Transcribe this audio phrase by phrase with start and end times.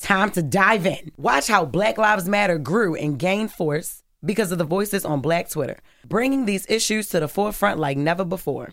[0.00, 1.12] Time to dive in.
[1.18, 5.50] Watch how Black Lives Matter grew and gained force because of the voices on Black
[5.50, 8.72] Twitter, bringing these issues to the forefront like never before.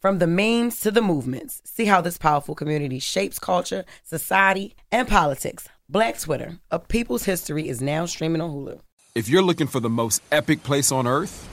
[0.00, 5.08] From the memes to the movements, see how this powerful community shapes culture, society, and
[5.08, 5.68] politics.
[5.88, 8.80] Black Twitter, a people's history, is now streaming on Hulu.
[9.16, 11.48] If you're looking for the most epic place on earth,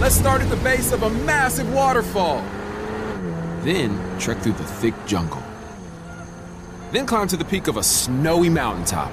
[0.00, 2.42] let's start at the base of a massive waterfall.
[3.60, 5.42] Then trek through the thick jungle.
[6.92, 9.10] Then climb to the peak of a snowy mountaintop.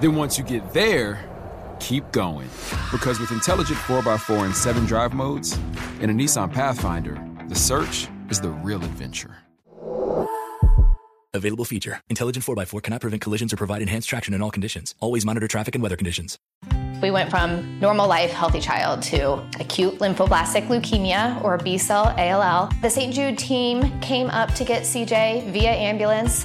[0.00, 1.18] Then once you get there,
[1.80, 2.50] keep going.
[2.92, 5.58] Because with intelligent 4x4 and 7 drive modes
[6.02, 7.18] and a Nissan Pathfinder,
[7.48, 9.34] the search is the real adventure.
[11.32, 12.02] Available feature.
[12.10, 14.94] Intelligent 4x4 cannot prevent collisions or provide enhanced traction in all conditions.
[15.00, 16.38] Always monitor traffic and weather conditions.
[17.00, 22.70] We went from normal life, healthy child to acute lymphoblastic leukemia or B cell ALL.
[22.82, 23.14] The St.
[23.14, 26.44] Jude team came up to get CJ via ambulance.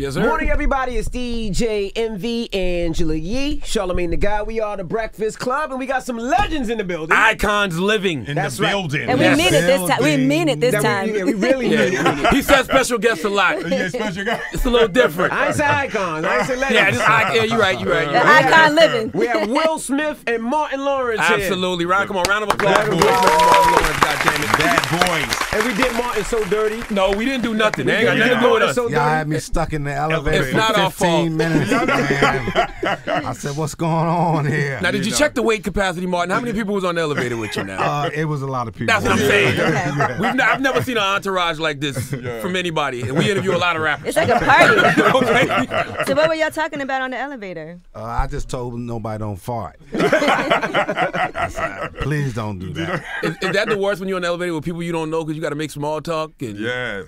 [0.00, 0.96] Yes, Morning, everybody.
[0.96, 4.46] It's DJ Envy Angela Yee, Charlemagne the God.
[4.46, 7.14] We are the Breakfast Club, and we got some legends in the building.
[7.14, 8.70] Icons living in That's the right.
[8.70, 9.10] building.
[9.10, 9.36] And we Yes.
[9.36, 10.02] mean it this time.
[10.02, 11.14] We mean it this That we- time.
[11.14, 12.28] yeah, we really mean it.
[12.32, 13.58] he said special guests a lot.
[13.70, 14.42] Yeah, special guest.
[14.54, 15.34] It's a little different.
[15.34, 16.24] I ain't say icons.
[16.24, 16.74] I ain't say legends.
[16.74, 17.36] Yeah, just icon.
[17.36, 17.78] Yeah, you're right.
[17.80, 18.04] You're right.
[18.04, 18.44] You're The right.
[18.46, 19.10] icon living.
[19.12, 21.36] We have Will Smith and Martin Lawrence here.
[21.36, 22.06] Absolutely right.
[22.06, 22.74] Come on, round of applause.
[22.74, 23.02] Bad for boys.
[23.04, 24.58] Will Smith and Martin Lawrence, goddamn it.
[24.58, 25.36] Bad boys.
[25.52, 26.82] And we did Martin so dirty.
[26.94, 27.84] No, we didn't do nothing.
[27.86, 28.74] They ain't got We nothing did to do with us.
[28.76, 31.30] so Y'all had me stuck in the elevator It's for not our 15 fault.
[31.32, 31.72] minutes.
[33.08, 34.80] I said, what's going on here?
[34.80, 36.30] Now, did you check the weight capacity, Martin?
[36.34, 37.80] How many people was on the elevator with you now?
[38.02, 38.86] Uh, it was a lot of people.
[38.86, 39.56] That's what I'm saying.
[39.56, 40.18] Yeah.
[40.20, 43.58] We've n- I've never seen an entourage like this from anybody, and we interview a
[43.58, 44.08] lot of rappers.
[44.08, 44.78] It's like a party.
[45.26, 46.04] okay.
[46.06, 47.78] so what were y'all talking about on the elevator?
[47.94, 49.78] Uh, I just told them nobody don't fart.
[49.94, 53.04] I said, Please don't do that.
[53.22, 55.24] Is, is that the worst when you're on the elevator with people you don't know
[55.24, 56.32] because you got to make small talk?
[56.40, 57.02] And Yeah.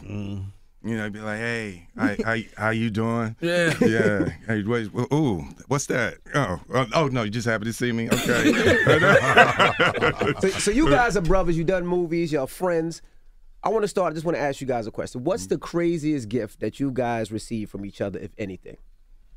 [0.84, 3.36] You know, be like, hey, how, how, how you doing?
[3.40, 3.74] Yeah.
[3.80, 4.30] Yeah.
[4.46, 6.18] Hey, wait, ooh, what's that?
[6.34, 8.08] Oh, oh, oh, no, you just happy to see me?
[8.10, 8.52] Okay.
[10.40, 11.56] So, so you guys are brothers.
[11.56, 12.32] You've done movies.
[12.32, 13.02] Y'all friends.
[13.62, 14.12] I want to start.
[14.12, 15.22] I just want to ask you guys a question.
[15.24, 18.76] What's the craziest gift that you guys received from each other, if anything?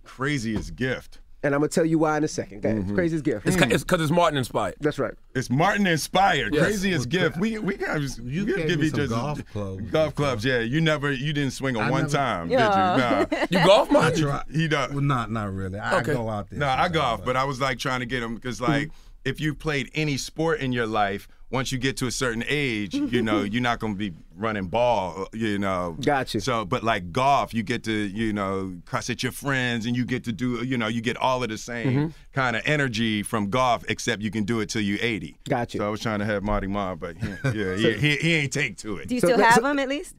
[0.03, 1.19] Craziest gift.
[1.45, 2.63] And I'm gonna tell you why in a second.
[2.63, 2.81] Go ahead.
[2.81, 2.95] Mm-hmm.
[2.95, 3.45] Craziest gift.
[3.45, 4.01] It's because mm.
[4.01, 4.77] it's Martin inspired.
[4.79, 5.13] That's right.
[5.35, 6.55] It's Martin inspired.
[6.55, 6.63] Yes.
[6.63, 7.37] Craziest gift.
[7.37, 9.91] We we got you gave give me each some other golf clubs.
[9.91, 10.43] Golf clubs.
[10.43, 13.27] Yeah, you never you didn't swing on I one never- time, Yeah.
[13.29, 13.37] did you?
[13.37, 13.45] Nah.
[13.61, 14.21] You golf, I Martin?
[14.23, 14.43] try.
[14.51, 14.89] He does.
[14.89, 15.77] Well, not not really.
[15.77, 16.13] I Okay.
[16.13, 16.57] go out there.
[16.57, 18.89] No, I golf, but I was like trying to get him because like
[19.25, 22.93] if you played any sport in your life, once you get to a certain age,
[22.95, 25.95] you know you're not gonna be running ball, you know.
[26.03, 26.41] Gotcha.
[26.41, 30.05] So, but like golf, you get to you know cuss at your friends, and you
[30.05, 32.07] get to do you know you get all of the same Mm-hmm.
[32.33, 35.37] kind of energy from golf, except you can do it till you 80.
[35.47, 35.77] Gotcha.
[35.77, 38.51] So I was trying to have Marty Ma, but he, yeah, he, he, he ain't
[38.53, 39.07] take to it.
[39.07, 40.15] Do you So still have so- them at least?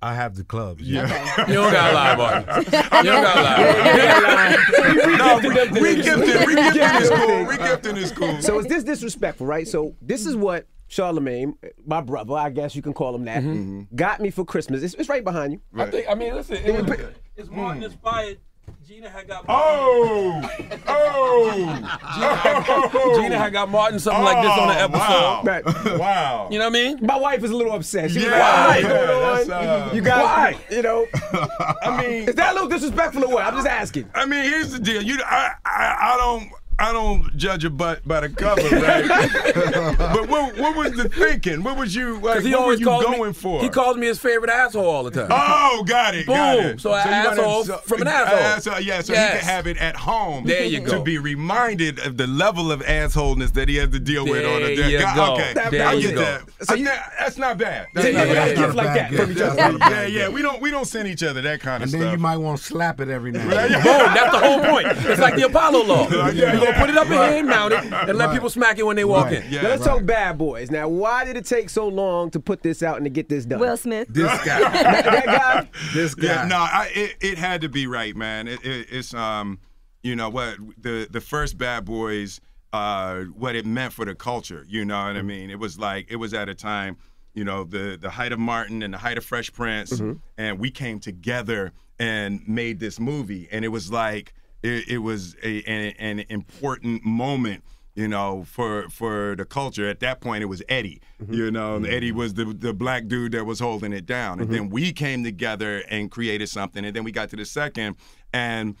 [0.00, 0.82] I have the clubs.
[0.82, 1.06] Yeah.
[1.48, 2.64] You don't got to lie, Martin.
[2.72, 5.16] You don't got to lie.
[5.16, 7.44] no, re-gifting, re-gifting is cool.
[7.44, 8.42] Re-gifting is cool.
[8.42, 9.66] So is this disrespectful, right?
[9.66, 11.56] So this is what Charlemagne,
[11.86, 13.94] my brother, I guess you can call him that, mm-hmm.
[13.96, 14.82] got me for Christmas.
[14.82, 15.60] It's, it's right behind you.
[15.74, 16.06] I think.
[16.08, 16.56] I mean, listen.
[16.56, 16.98] It was,
[17.36, 17.86] it's Martin mm.
[17.86, 18.38] inspired.
[18.86, 19.44] Gina had got.
[19.48, 20.42] Oh,
[20.88, 25.46] oh, Gina had got Martin something like this on the Oh, episode.
[25.46, 25.64] Right.
[25.98, 26.48] wow.
[26.50, 26.98] You know what I mean?
[27.06, 28.10] My wife is a little upset.
[28.10, 28.90] She was Yeah, like, yeah,
[29.30, 30.56] "What's that's, going uh, you guys, Why?
[30.70, 31.06] you know,
[31.82, 33.46] I mean, is that a little disrespectful or what?
[33.46, 34.10] I'm just asking.
[34.14, 35.00] I mean, here's the deal.
[35.02, 36.50] You, I, I, I don't,
[36.82, 39.06] I don't judge a butt by the cover, right?
[39.98, 41.62] but what, what was the thinking?
[41.62, 43.60] What was you, like, he what were you going me, for?
[43.62, 45.28] He calls me his favorite asshole all the time.
[45.30, 46.26] Oh, got it.
[46.26, 46.64] got Boom.
[46.66, 46.80] it.
[46.80, 48.80] So an asshole him- from an asshole.
[48.80, 49.32] yeah, so Yes.
[49.34, 50.44] he can have it at home.
[50.44, 50.98] There you go.
[50.98, 54.62] To be reminded of the level of assholeness that he has to deal with on
[54.62, 55.34] a There you God, go.
[55.34, 56.20] Okay, There I you get go.
[56.22, 56.42] that.
[56.66, 57.86] So you- think that's not bad.
[57.94, 58.56] That's you not got a bad.
[58.56, 59.78] gift like that That's from each other.
[59.78, 60.28] Yeah, yeah.
[60.30, 62.00] We don't we don't send each other that kind of stuff.
[62.00, 63.70] And then you might want to slap it every now and then.
[63.72, 64.14] Boom.
[64.14, 64.86] That's the whole point.
[64.88, 66.08] It's like the Apollo law.
[66.72, 67.34] Yeah, You're gonna put it up in Right.
[67.34, 68.34] here, mount it, and let Right.
[68.34, 69.44] people smack it when they walk Right.
[69.44, 69.52] in.
[69.52, 69.94] Yeah, Now, let's right.
[69.98, 70.70] talk Bad Boys.
[70.70, 73.44] Now, why did it take so long to put this out and to get this
[73.44, 73.60] done?
[73.60, 74.08] Will Smith.
[74.10, 74.58] This guy.
[74.60, 75.68] that guy.
[75.94, 76.26] This guy.
[76.26, 78.48] Yeah, no, I, it, it had to be right, man.
[78.48, 79.58] It, it, it's um,
[80.02, 82.40] you know what the the first Bad Boys,
[82.72, 84.64] uh, what it meant for the culture.
[84.68, 85.50] You know what I mean?
[85.50, 86.96] It was like it was at a time,
[87.34, 90.00] you know, the the height of Martin and the height of Fresh Prince,
[90.38, 95.36] and we came together and made this movie, and it was like it, it was
[95.42, 97.64] a, an, an important moment
[97.94, 99.88] you know, for for the culture.
[99.88, 101.00] At that point, it was Eddie.
[101.22, 101.34] Mm-hmm.
[101.34, 101.94] You know, and mm-hmm.
[101.94, 104.40] Eddie was the the black dude that was holding it down.
[104.40, 104.72] And then mm-hmm.
[104.72, 106.84] we came together and created something.
[106.84, 107.96] And then we got to the second,
[108.32, 108.76] and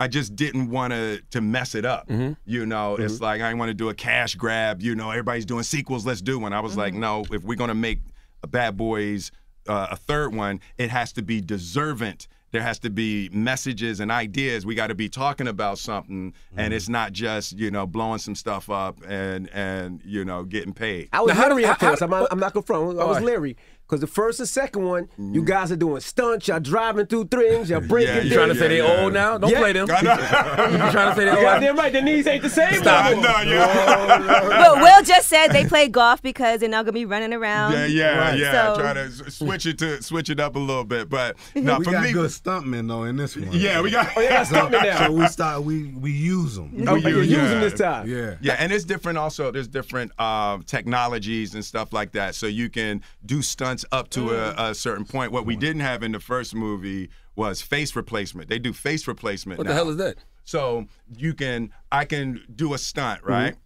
[0.00, 2.08] I just didn't want to to mess it up.
[2.46, 4.80] You know, it's like I didn't want to do a cash grab.
[4.80, 6.06] You know, everybody's doing sequels.
[6.06, 6.52] Let's do one.
[6.52, 8.00] I was like, no, if we're gonna make
[8.42, 9.30] a Bad Boys
[9.68, 12.28] uh, a third one, it has to be deservant.
[12.54, 14.64] There has to be messages and ideas.
[14.64, 16.72] We got to be talking about something, and mm-hmm.
[16.72, 21.08] it's not just you know blowing some stuff up and and you know getting paid.
[21.12, 22.02] I was Now, how leery do- at how- first.
[22.02, 22.82] I'm, not- I'm not gonna front.
[22.82, 23.24] I was Alright.
[23.24, 23.56] leery
[23.86, 26.48] because the first and second one, you guys are doing stunts.
[26.48, 27.68] Y'all driving through things.
[27.70, 29.02] Y'all breaking Yeah, You trying to say they Yeah, yeah.
[29.04, 29.36] old now?
[29.38, 29.58] Don't Yeah.
[29.58, 29.86] play them.
[29.88, 31.42] You trying to say they You old?
[31.42, 31.92] goddamn right.
[31.92, 32.74] The knees ain't the same.
[32.74, 33.24] Stop I no more.
[33.24, 34.48] know, yeah.
[34.48, 37.72] But Will just said they play golf because they're not gonna be running around.
[37.72, 38.38] Yeah, yeah, Right.
[38.38, 38.74] yeah.
[38.74, 41.84] So- Try to switch it to switch it up a little bit, but no, we
[41.84, 43.48] for got me, good stuntmen though in this one.
[43.52, 44.08] yeah, we got.
[44.16, 45.06] Oh, you got So, stuntmen now.
[45.06, 45.62] so we start.
[45.62, 46.84] We we use them.
[46.88, 48.08] Oh, We you're use- using this time.
[48.08, 48.34] Yeah.
[48.40, 49.50] Yeah, and it's different also.
[49.50, 52.34] There's different uh, technologies and stuff like that.
[52.34, 54.70] So you can do stunts up to a, mm.
[54.70, 55.32] a certain point.
[55.32, 55.60] What we mm.
[55.60, 58.48] didn't have in the first movie was face replacement.
[58.48, 59.72] They do face replacement What now.
[59.72, 60.16] the hell is that?
[60.44, 60.86] So
[61.16, 63.30] you can, I can do a stunt, mm-hmm.
[63.30, 63.56] right?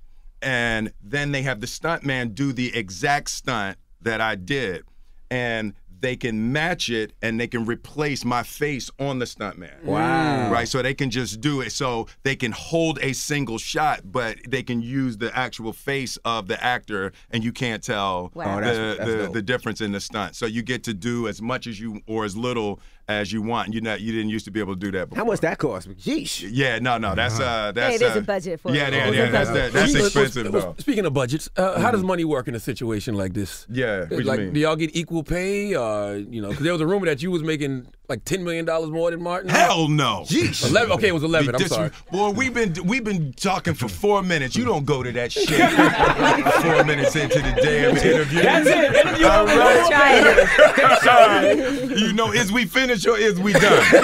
[0.41, 4.85] And then they have the stunt man do the exact stunt that I did,
[5.31, 9.83] and they can match it and they can replace my face on the stuntman.
[9.85, 10.49] Wow.
[10.49, 10.51] Mm.
[10.51, 11.73] Right, so they can just do it.
[11.73, 16.47] So they can hold a single shot, but they can use the actual face of
[16.49, 18.59] the actor, and you can't tell Wow.
[18.59, 20.37] Oh, the, that's- that's the, the difference in the stunt.
[20.37, 23.73] So you get to do as much as you or as little as you want.
[23.73, 25.09] You not you didn't used to be able to do that.
[25.09, 25.25] Before.
[25.25, 25.89] How much that cost?
[25.97, 26.49] Jeez.
[26.51, 28.93] Yeah, no, no, that's uh, that's Hey, there's uh, a budget for yeah, it.
[28.93, 30.75] Yeah, There's yeah, that's that, that's expensive well, though.
[30.79, 33.67] Speaking of budgets, uh, how does money work in a situation like this?
[33.71, 34.53] Yeah, what you like, mean?
[34.53, 35.75] do y'all get equal pay?
[35.75, 38.65] Uh, you know, because there was a rumor that you was making like ten million
[38.65, 39.51] dollars more than Martin.
[39.51, 40.25] Hell no.
[40.27, 40.69] Jeez.
[40.69, 40.93] Eleven.
[40.93, 41.55] Okay, it was eleven.
[41.55, 41.91] I'm Dis- sorry.
[42.11, 44.57] Boy, we've been we've been talking for four minutes.
[44.57, 45.49] You don't go to that shit.
[46.63, 48.43] four minutes into the damn interview.
[48.43, 48.97] That's it.
[49.07, 49.59] Interview All over.
[49.59, 49.87] right.
[49.91, 51.07] Trying it.
[51.07, 51.99] All right.
[51.99, 53.85] You know, is we finished or is we done?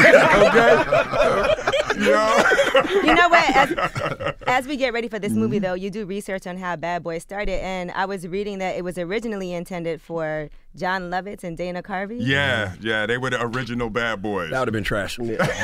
[0.45, 1.55] Okay.
[1.95, 2.45] You know.
[2.75, 3.57] You know what?
[3.57, 7.03] As, as we get ready for this movie, though, you do research on how Bad
[7.03, 11.57] Boys started, and I was reading that it was originally intended for Jon Lovitz and
[11.57, 12.17] Dana Carvey.
[12.21, 14.51] Yeah, yeah, they were the original bad boys.
[14.51, 15.17] That would have been trash.
[15.19, 15.37] Horrible.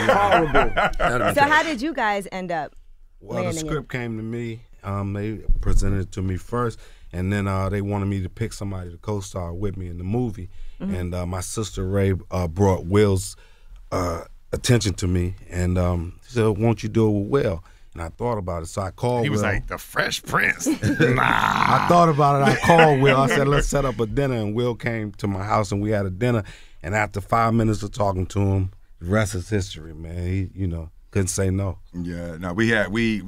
[0.74, 1.50] That would've been So trash.
[1.50, 2.74] how did you guys end up
[3.20, 4.60] Well, the landing script came to me.
[4.82, 6.78] Um, they presented it to me first,
[7.12, 10.04] and then uh, they wanted me to pick somebody to co-star with me in the
[10.04, 10.48] movie.
[10.80, 10.94] Mm-hmm.
[10.94, 13.36] And uh, my sister Ray uh, brought Will's
[13.92, 17.64] uh, attention to me, and um, she said, "Won't you do it with Will?"
[17.94, 19.24] And I thought about it, so I called.
[19.24, 19.48] he was Will.
[19.48, 20.66] like the Fresh Prince.
[20.82, 21.22] nah.
[21.22, 22.52] I thought about it.
[22.52, 23.16] I called Will.
[23.16, 24.36] I said, let's set up a dinner.
[24.36, 26.44] And Will came to my house and we had a dinner.
[26.84, 30.24] And after five minutes of talking to him, the rest is history, man.
[30.24, 31.78] He, you know, couldn't say no.
[31.92, 33.22] Yeah, no, we had we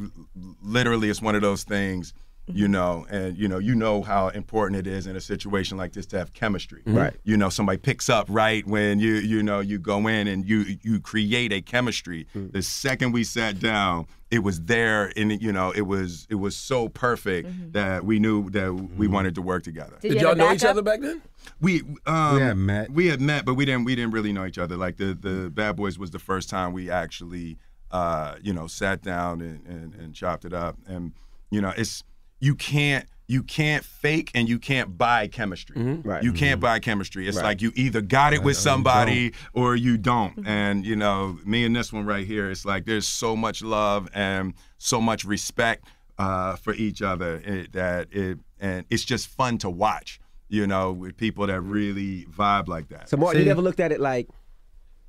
[0.62, 2.14] literally it's one of those things,
[2.54, 5.92] you know, and you know, you know how important it is in a situation like
[5.92, 6.82] this to have chemistry.
[6.86, 7.14] Right.
[7.24, 10.76] You know, somebody picks up right when you you know you go in and you
[10.82, 12.26] you create a chemistry.
[12.34, 16.56] The second we sat down, it was there and you know, it was it was
[16.56, 19.98] so perfect that we knew that we wanted to work together.
[20.00, 21.22] Did, Did you y'all know each other back then?
[21.60, 22.90] We um, We had met.
[22.90, 24.76] We had met, but we didn't we didn't really know each other.
[24.76, 27.58] Like the the Bad Boys was the first time we actually
[27.90, 30.76] uh, you know sat down and, and, and chopped it up.
[30.86, 31.12] And
[31.50, 32.02] you know it's
[32.42, 35.76] you can't you can't fake and you can't buy chemistry.
[35.76, 36.06] Mm-hmm.
[36.06, 36.22] Right.
[36.22, 36.66] You can't mm-hmm.
[36.66, 37.26] buy chemistry.
[37.26, 37.44] It's Right.
[37.44, 40.36] like you either got it with or you somebody or you don't.
[40.36, 40.48] Mm-hmm.
[40.48, 44.08] And you know, me and this one right here, it's like there's so much love
[44.12, 45.86] and so much respect
[46.18, 50.20] uh, for each other it, that it and it's just fun to watch.
[50.48, 53.08] You know, with people that really vibe like that.
[53.08, 54.28] So Martin, you never looked at it like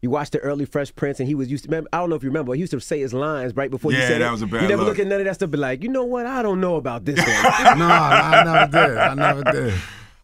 [0.04, 1.70] you watched the early Fresh Prince, and he was used to.
[1.70, 3.72] Remember, I don't know if you remember, but he used to say his lines right
[3.72, 4.32] before Yeah, you said that it.
[4.32, 4.98] was a bad You never look.
[4.98, 6.26] look at none of that stuff, but like, you know what?
[6.28, 7.28] I don't know about this one.
[7.80, 8.98] no, I never did.
[8.98, 9.74] I never did.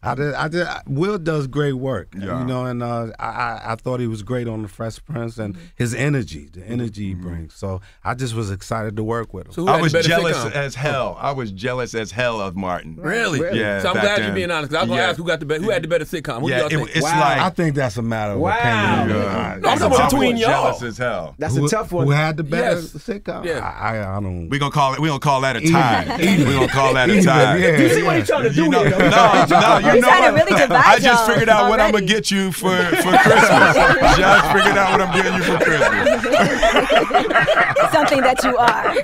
[0.02, 0.32] I did.
[0.32, 0.66] I did.
[0.86, 2.40] Will does great work, Yeah.
[2.40, 5.36] you know, and uh, I, I I thought he was great on the Fresh Prince
[5.36, 7.52] and his energy, the energy he brings.
[7.54, 9.52] So I just was excited to work with him.
[9.52, 11.18] So I was jealous as hell.
[11.20, 12.96] I was jealous as hell of Martin.
[12.96, 13.40] Really?
[13.58, 13.80] Yeah.
[13.82, 14.24] So I'm glad then.
[14.28, 14.72] you're being honest.
[14.72, 15.08] 'cause I was gonna Yeah.
[15.10, 16.40] ask who got the better, who had the better sitcom.
[16.40, 17.20] Who Yeah, y'all it- it's Wow.
[17.20, 18.56] like I think that's a matter of Wow.
[18.56, 19.18] opinion.
[19.22, 19.58] Yeah.
[19.60, 20.50] No, I'm talking between was y'all.
[20.50, 21.34] jealous as hell.
[21.38, 22.06] That's who, a tough one.
[22.06, 22.92] Who had the better Yes.
[22.94, 23.44] sitcom?
[23.44, 23.58] Yeah.
[23.58, 24.48] I, I, I don't.
[24.48, 25.00] We gonna call it.
[25.00, 26.16] We gonna call that a tie.
[26.22, 26.48] Even.
[26.48, 27.56] We gonna call that a tie.
[27.58, 27.76] yeah.
[27.76, 28.98] you see what he's trying to do You know, here?
[28.98, 30.00] no, though?
[30.00, 30.30] no, you know trying what?
[30.30, 33.12] to really divide I just y'all figured out what I'm gonna get you for for
[33.16, 33.76] Christmas.
[34.16, 36.22] just figured out what I'm getting you for Christmas.
[37.92, 38.94] Something that you are.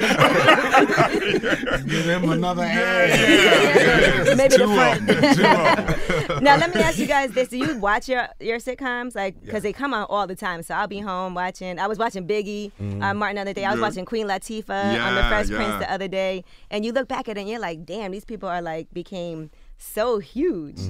[1.86, 3.10] Give him another Yeah, hand.
[3.20, 4.34] yeah, yeah.
[4.34, 5.08] Maybe the front.
[5.36, 9.14] Two of now let me ask you guys this: Do you watch your your sitcoms
[9.14, 10.62] like because they come out all the time?
[10.62, 11.78] So I'll be home watching.
[11.78, 12.70] I was watching Biggie,
[13.02, 13.64] uh, Martin the other day.
[13.64, 13.86] I was Yeah.
[13.86, 15.56] watching Queen Latifah on the Yeah, Fresh yeah.
[15.56, 18.24] Prince the other day, and you look back at it and you're like, damn, these
[18.24, 20.80] people are like became so huge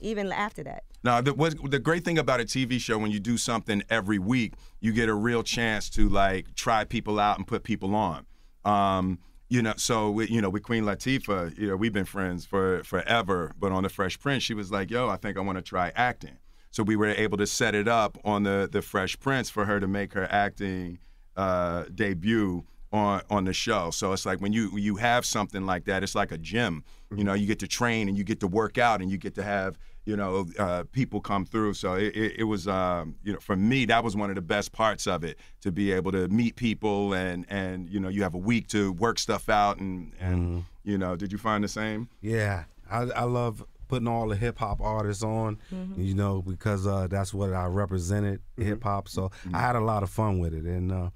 [0.00, 0.84] even after that.
[1.04, 4.18] Now, the, what, the great thing about a TV show when you do something every
[4.18, 8.26] week, you get a real chance to like try people out and put people on.
[8.64, 9.18] Um,
[9.48, 12.82] you know, so with, you know, with Queen Latifah, you know, we've been friends for
[12.84, 13.52] forever.
[13.58, 15.90] But on the Fresh Prince, she was like, "Yo, I think I want to try
[15.96, 16.38] acting."
[16.70, 19.80] So we were able to set it up on the the Fresh Prince for her
[19.80, 20.98] to make her acting
[21.36, 23.90] uh, debut on on the show.
[23.90, 26.84] So it's like when you when you have something like that, it's like a gym.
[27.14, 29.34] You know, you get to train and you get to work out and you get
[29.36, 31.74] to have you know uh, people come through.
[31.74, 34.42] So it, it, it was um, you know for me that was one of the
[34.42, 38.22] best parts of it to be able to meet people and and you know you
[38.22, 41.68] have a week to work stuff out and and you know did you find the
[41.68, 42.08] same?
[42.22, 45.58] Yeah, I, I love putting all the hip hop artists on,
[45.96, 49.08] you know, because uh, that's what I represented hip hop.
[49.08, 51.10] So I had a lot of fun with it, and uh,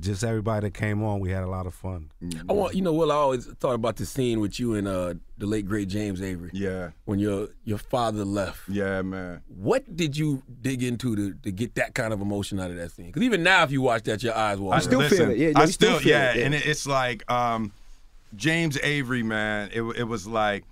[0.00, 2.10] just everybody that came on, we had a lot of fun.
[2.48, 3.12] I want you know, Will.
[3.12, 6.50] I always thought about the scene with you and uh, the late great James Avery
[6.52, 8.68] Yeah, when your your father left.
[8.68, 9.42] yeah, man.
[9.48, 12.90] What did you dig into to, to get that kind of emotion out of that
[12.90, 13.06] scene?
[13.06, 14.72] Because even now, if you watch that, your eyes will.
[14.72, 15.38] I still listen, feel it.
[15.38, 16.44] Yeah, I still still, feel yeah, it, yeah.
[16.46, 17.72] and it, it's like um,
[18.34, 19.70] James Avery, man.
[19.72, 20.64] It, it was like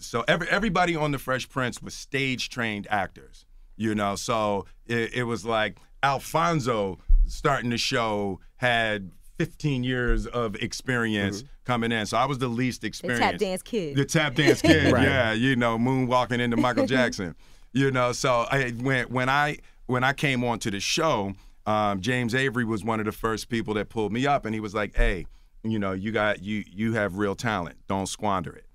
[0.00, 3.44] so every everybody on the Fresh Prince was stage trained actors,
[3.76, 4.16] you know.
[4.16, 11.92] So it, it was like Alfonso starting the show had 15 years of experience coming
[11.92, 12.06] in.
[12.06, 13.38] So I was the least experienced.
[13.38, 13.64] The experienced.
[13.64, 13.96] tap dance kid.
[13.96, 15.02] The tap dance kid, Right.
[15.04, 17.34] yeah, you know, moonwalking into Michael Jackson,
[17.72, 18.12] you know.
[18.12, 21.34] So I, when when I when I came onto the show,
[21.66, 24.60] um, James Avery was one of the first people that pulled me up, and he
[24.60, 25.26] was like, "Hey,
[25.64, 27.76] you know, you got you you have real talent.
[27.88, 28.66] Don't squander it,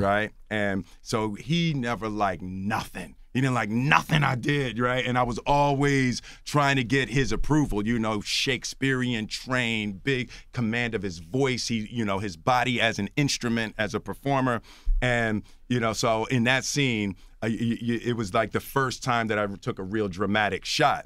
[0.00, 3.16] right?" And so he never liked nothing.
[3.32, 5.04] He didn't like nothing I did, right?
[5.04, 10.94] And I was always trying to get his approval, you know, Shakespearean trained, big command
[10.94, 14.62] of his voice, he, you know, his body as an instrument, as a performer.
[15.02, 19.02] And, you know, so in that scene, uh, y- y- it was like the first
[19.02, 21.04] time that I took a real dramatic shot.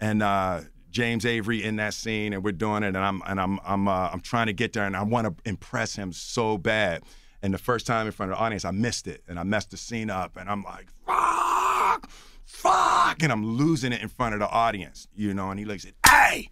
[0.00, 3.60] And, uh, James Avery in that scene, and we're doing it, and I'm and I'm
[3.64, 7.02] I'm uh, I'm trying to get there, and I want to impress him so bad.
[7.42, 9.70] And the first time in front of the audience, I missed it, and I messed
[9.70, 12.10] the scene up, and I'm like, fuck,
[12.44, 15.50] fuck, and I'm losing it in front of the audience, you know.
[15.50, 16.50] And he looks at, hey,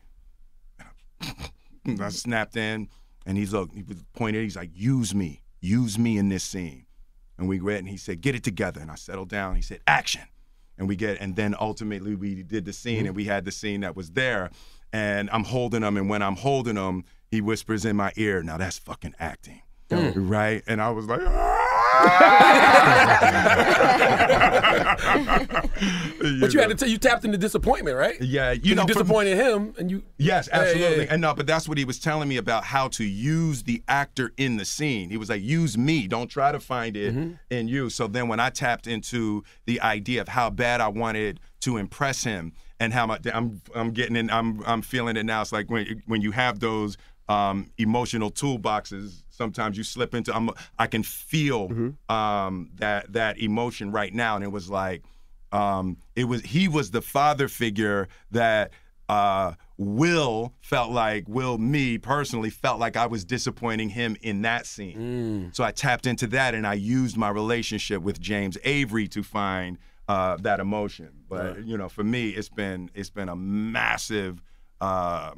[1.84, 2.88] And I snapped in,
[3.26, 6.86] and he's look, he was pointed, he's like, use me, use me in this scene.
[7.36, 9.56] And we went, and he said, get it together, and I settled down.
[9.56, 10.22] He said, action
[10.78, 13.16] and we get and then ultimately we did the scene and mm-hmm.
[13.16, 14.50] we had the scene that was there.
[14.92, 18.56] And i'm holding him and when i'm holding him he whispers in my ear now
[18.56, 19.60] that's fucking acting.
[19.90, 20.12] Mm.
[20.16, 20.62] Right?
[20.66, 21.20] And i was like
[26.40, 28.20] But you had to tell you tapped into disappointment, right?
[28.20, 30.02] yeah You, you know from- disappointed him, and you.
[30.18, 31.04] Yes, absolutely.
[31.04, 31.12] yeah.
[31.12, 34.32] And no, but that's what he was telling me about how to use the actor
[34.36, 35.10] in the scene.
[35.10, 36.06] He was like, use me.
[36.08, 37.32] Don't try to find it Mm-hmm.
[37.50, 37.90] in you.
[37.90, 42.24] So then when I tapped into the idea of how bad I wanted to impress
[42.24, 45.40] him and how much I'm I'm getting in I'm I'm feeling it now.
[45.42, 46.96] It's like when when you have those
[47.28, 51.68] um, emotional toolboxes, sometimes you slip into I'm, I can feel
[52.10, 54.34] um, that that emotion right now.
[54.36, 55.04] And it was like
[55.52, 58.72] um, it was he was the father figure that
[59.08, 64.66] uh, Will felt like Will me personally felt like I was disappointing him in that
[64.66, 64.98] scene.
[65.54, 69.78] So I tapped into that and I used my relationship with James Avery to find
[70.08, 71.10] uh, that emotion.
[71.28, 74.42] But you know, for me, it's been it's been a massive
[74.80, 75.32] uh,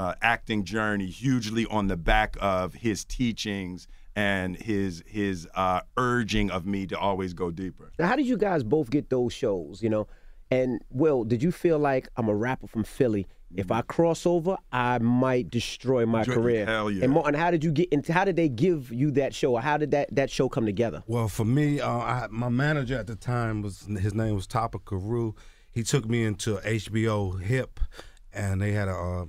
[0.00, 6.50] uh, acting journey, hugely on the back of his teachings and his his uh, urging
[6.50, 7.92] of me to always go deeper.
[7.98, 9.82] Now, how did you guys both get those shows?
[9.82, 10.06] You know,
[10.50, 13.26] and Will, did you feel like I'm a rapper from Philly?
[13.56, 16.64] If I cross over, I might destroy my Dr- career.
[16.66, 17.02] hell yeah.
[17.02, 18.12] And, Martin, how did you get into?
[18.12, 19.52] How did they give you that show?
[19.54, 21.02] Or how did that that show come together?
[21.08, 24.78] Well, for me, uh, I, my manager at the time was his name was Topper
[24.78, 25.34] Carew.
[25.72, 27.80] He took me into HBO Hip,
[28.32, 29.28] and they had a uh, hit,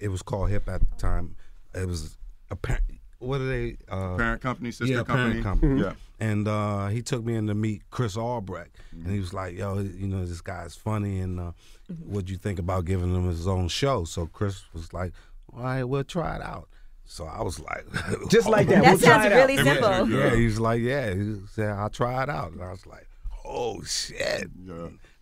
[0.00, 1.36] it was called Hip at the time.
[1.74, 2.16] It was
[2.50, 2.80] a par-
[3.18, 3.76] what are they?
[3.88, 5.42] Uh, Parent company, sister yeah, company.
[5.42, 5.82] Parent company.
[5.82, 5.92] Yeah.
[6.18, 9.78] And uh, he took me in to meet Chris Albrecht, and he was like, "Yo,
[9.78, 11.52] you know, this guy's funny, and uh,
[12.06, 15.12] what'd you think about giving him his own show?" So Chris was like,
[15.54, 16.68] "All right, we'll try it out."
[17.10, 17.84] So I was like,
[18.28, 18.84] Just like that.
[18.84, 19.64] That we'll try sounds it really out.
[19.64, 20.10] simple.
[20.10, 21.12] yeah, he was like, yeah.
[21.12, 22.52] He said, I'll try it out.
[22.52, 23.08] And I was like,
[23.44, 24.48] oh, shit.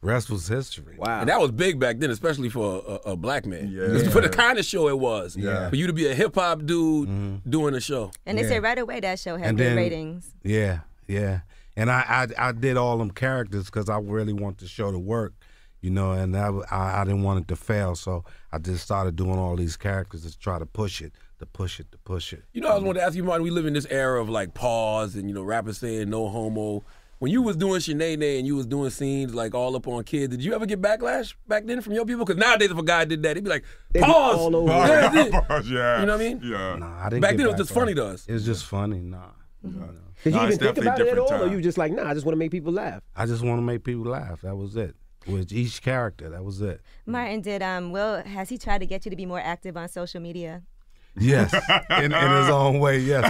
[0.00, 0.96] Rest was history.
[0.96, 1.20] Wow.
[1.20, 3.68] And that was big back then, especially for a, a black man.
[3.72, 4.08] Yeah.
[4.10, 5.36] For the kind of show it was.
[5.36, 5.68] Yeah.
[5.70, 7.50] For you to be a hip hop dude Mm-hmm.
[7.50, 8.12] doing a show.
[8.24, 8.48] And they Yeah.
[8.48, 10.32] said right away that show had And good then- ratings.
[10.44, 11.40] Yeah, yeah.
[11.76, 14.98] And I, I, I did all them characters because I really want the show to
[14.98, 15.32] work,
[15.80, 17.94] you know, and I, I, I didn't want it to fail.
[17.96, 21.78] So I just started doing all these characters to try to push it, to push
[21.80, 22.42] it, to push it.
[22.52, 23.42] You know, I was wanted to ask you, Martin.
[23.44, 26.84] We live in this era of like pause and you know rappers saying no homo.
[27.18, 30.37] When you was doing Sheneneh and you was doing scenes like all up on kids,
[30.37, 32.25] did you ever get backlash back then from your people?
[32.25, 34.38] Because nowadays, if a guy did that, he'd be like, They'd be pause.
[34.38, 35.32] all over Yeah, it.
[35.48, 35.72] that's it.
[35.72, 36.00] yeah.
[36.00, 36.40] You know what I mean?
[36.44, 36.76] Yeah.
[36.76, 38.25] Nah, I didn't Back get then, it was just funny to us.
[38.26, 39.30] It was just funny, nah.
[39.64, 39.88] You know.
[40.22, 42.08] Did you it's even think about it at different all, or you just like, nah,
[42.08, 43.02] I just want to make people laugh?
[43.16, 44.40] I just want to make people laugh.
[44.42, 44.94] That was it.
[45.26, 46.80] With each character, that was it.
[47.04, 49.88] Martin, did um Will has he tried to get you to be more active on
[49.88, 50.62] social media?
[51.20, 51.52] Yes,
[51.90, 52.98] in, in his own way.
[52.98, 53.25] Yes,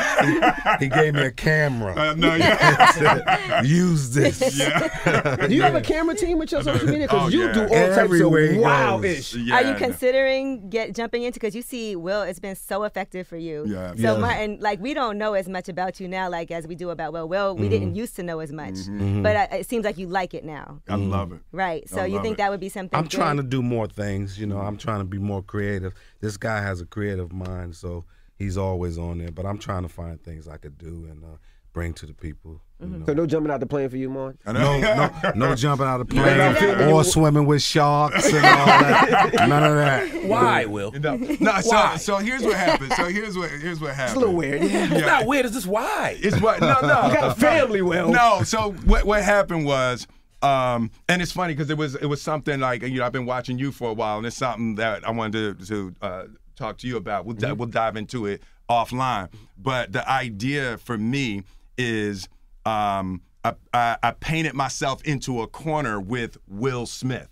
[0.79, 1.95] he, he gave me a camera.
[1.95, 3.63] Uh, no, yeah.
[3.63, 4.39] Use this.
[5.49, 7.07] Do you have a camera team with your social media?
[7.07, 7.53] Because Oh, you yeah.
[7.53, 8.65] do all Everywhere types of goes.
[8.65, 9.35] wild-ish.
[9.35, 9.55] yeah.
[9.57, 13.37] Are you considering get jumping into because you see Will it's been so effective for
[13.37, 13.65] you.
[13.67, 13.91] Yeah.
[13.97, 14.19] So Yeah.
[14.19, 17.13] Martin, like we don't know as much about you now, like as we do about
[17.13, 17.29] Will.
[17.29, 18.75] Will, we didn't used to know as much,
[19.23, 21.41] but uh, it seems like you like it now, I love it.
[21.53, 21.89] right?
[21.89, 22.39] So you think it.
[22.39, 22.97] that would be something?
[22.97, 23.11] I'm good?
[23.13, 24.39] trying to do more things.
[24.39, 25.93] You know, I'm trying to be more creative.
[26.21, 28.05] This guy has a creative mind, so
[28.37, 29.31] he's always on there.
[29.31, 31.37] But I'm trying to find things I could do and uh,
[31.73, 32.61] bring to the people.
[32.81, 33.07] You know.
[33.07, 34.39] So no jumping out the plane for you, Martin?
[34.47, 34.79] I know.
[34.81, 36.55] No, no, no jumping out of Yeah.
[36.55, 39.31] plane or swimming with sharks and all that.
[39.49, 40.25] None of that.
[40.29, 40.93] Why, Will?
[40.93, 41.97] No, no so, Why?
[41.97, 42.93] so here's what happened.
[42.93, 44.11] So here's what here's what happened.
[44.11, 44.63] It's a little weird.
[44.63, 44.93] Yeah.
[44.93, 45.47] It's not weird.
[45.47, 46.17] It's just why.
[46.21, 47.09] It's what no no.
[47.09, 48.11] You got a family, Will.
[48.11, 50.07] No, so what what happened was
[50.43, 53.27] um and it's funny because it was it was something like you know I've been
[53.27, 56.25] watching you for a while and it's something that I wanted to, to uh,
[56.57, 57.25] talk to you about.
[57.27, 59.29] We'll di- we'll dive into it offline.
[59.57, 61.43] But the idea for me
[61.77, 62.29] is
[62.67, 67.29] um I, I, I painted myself into a corner with Will Smith,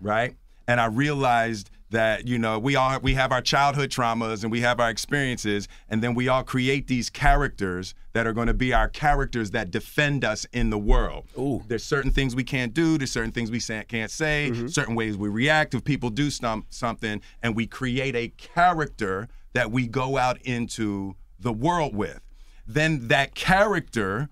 [0.00, 0.34] right?
[0.68, 4.60] And I realized that you know we all we have our childhood traumas and we
[4.60, 8.72] have our experiences, and then we all create these characters that are going to be
[8.72, 11.26] our characters that defend us in the world.
[11.38, 11.62] Ooh.
[11.68, 12.98] There's certain things we can't do.
[12.98, 14.50] There's certain things we can't say.
[14.52, 14.66] Mm-hmm.
[14.68, 19.70] Certain ways we react if people do stum- something, and we create a character that
[19.70, 22.20] we go out into the world with.
[22.66, 24.28] Then that character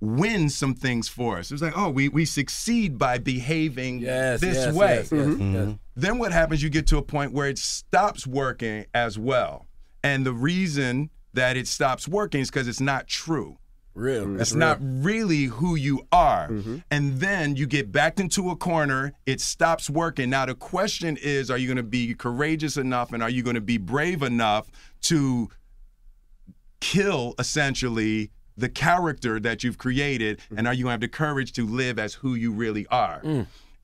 [0.00, 1.50] wins some things for us.
[1.50, 4.94] It's like, oh, we we succeed by behaving Yes, this yes, way.
[4.96, 5.54] yes, yes, mm-hmm.
[5.54, 5.62] yes.
[5.64, 5.72] Mm-hmm.
[5.96, 6.62] Then what happens?
[6.62, 9.66] You get to a point where it stops working as well,
[10.04, 13.58] and the reason that it stops working is because it's not true.
[13.94, 14.30] Real.
[14.30, 14.58] It's That's real.
[14.60, 16.48] not really who you are.
[16.48, 16.76] Mm-hmm.
[16.90, 20.30] And then you get backed into a corner, it stops working.
[20.30, 23.56] Now, the question is are you going to be courageous enough and are you going
[23.56, 24.70] to be brave enough
[25.02, 25.48] to
[26.80, 30.40] kill essentially the character that you've created?
[30.56, 33.20] And are you going to have the courage to live as who you really are?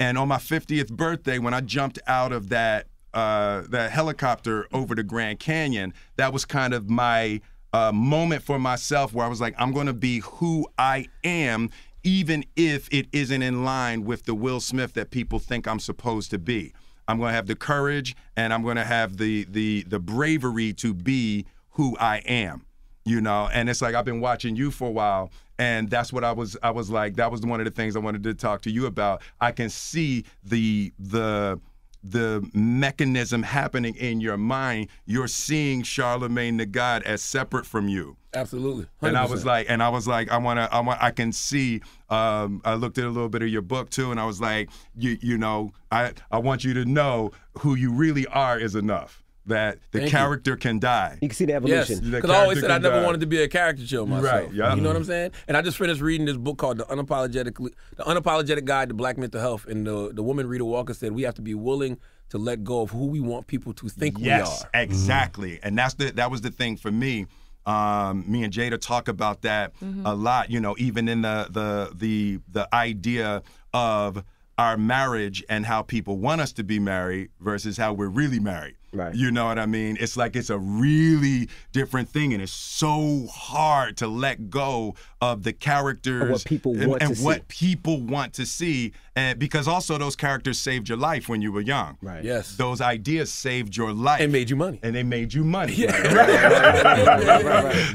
[0.00, 4.96] And on my 50th birthday, when I jumped out of that uh, that helicopter over
[4.96, 7.40] the Grand Canyon, that was kind of my
[7.72, 11.70] uh, moment for myself where I was like, I'm going to be who I am,
[12.02, 16.30] even if it isn't in line with the Will Smith that people think I'm supposed
[16.32, 16.72] to be.
[17.06, 20.72] I'm going to have the courage and I'm going to have the the the bravery
[20.74, 22.64] to be who I am
[23.04, 26.24] you know and it's like i've been watching you for a while and that's what
[26.24, 28.62] i was i was like that was one of the things i wanted to talk
[28.62, 31.60] to you about i can see the the
[32.04, 38.18] the mechanism happening in your mind, you're seeing Charlemagne the God as separate from you.
[38.34, 38.86] Absolutely.
[39.00, 41.32] And I was like, and I was like, I want to, I want, I can
[41.32, 41.80] see.
[42.10, 44.68] Um, I looked at a little bit of your book too, and I was like,
[44.94, 49.23] you, you know, I, I want you to know who you really are is enough.
[49.46, 50.18] That the Thank you.
[50.18, 51.18] character can die.
[51.20, 52.02] You can see the evolution.
[52.02, 53.04] The because I always said I never die.
[53.04, 54.24] wanted to be a caricature myself.
[54.24, 54.74] Right, yeah.
[54.74, 55.32] You know what I'm saying?
[55.46, 57.56] And I just finished reading this book called The Unapologetic
[57.96, 59.66] The Unapologetic Guide to Black Mental Health.
[59.66, 61.98] And the, the woman Rheeda Walker said we have to be willing
[62.30, 64.82] to let go of who we want people to think yes, we are.
[64.82, 65.60] exactly.
[65.62, 67.26] And that's the that was the thing for me.
[67.66, 69.72] Um, me and Jada talk about that
[70.06, 70.50] a lot.
[70.50, 73.42] You know, even in the the the the idea
[73.74, 74.24] of
[74.56, 78.76] our marriage and how people want us to be married versus how we're really married.
[78.94, 79.14] Right.
[79.14, 79.96] You know what I mean?
[80.00, 85.42] It's like it's a really different thing, and it's so hard to let go of
[85.42, 87.24] the characters Of what people and, want to and see.
[87.24, 91.50] what people want to see, and because also those characters saved your life when you
[91.52, 91.96] were young.
[92.02, 92.22] Right.
[92.24, 92.56] Yes.
[92.56, 94.78] Those ideas saved your life And made you money.
[94.82, 95.72] and they made you money.
[95.74, 95.94] Yeah.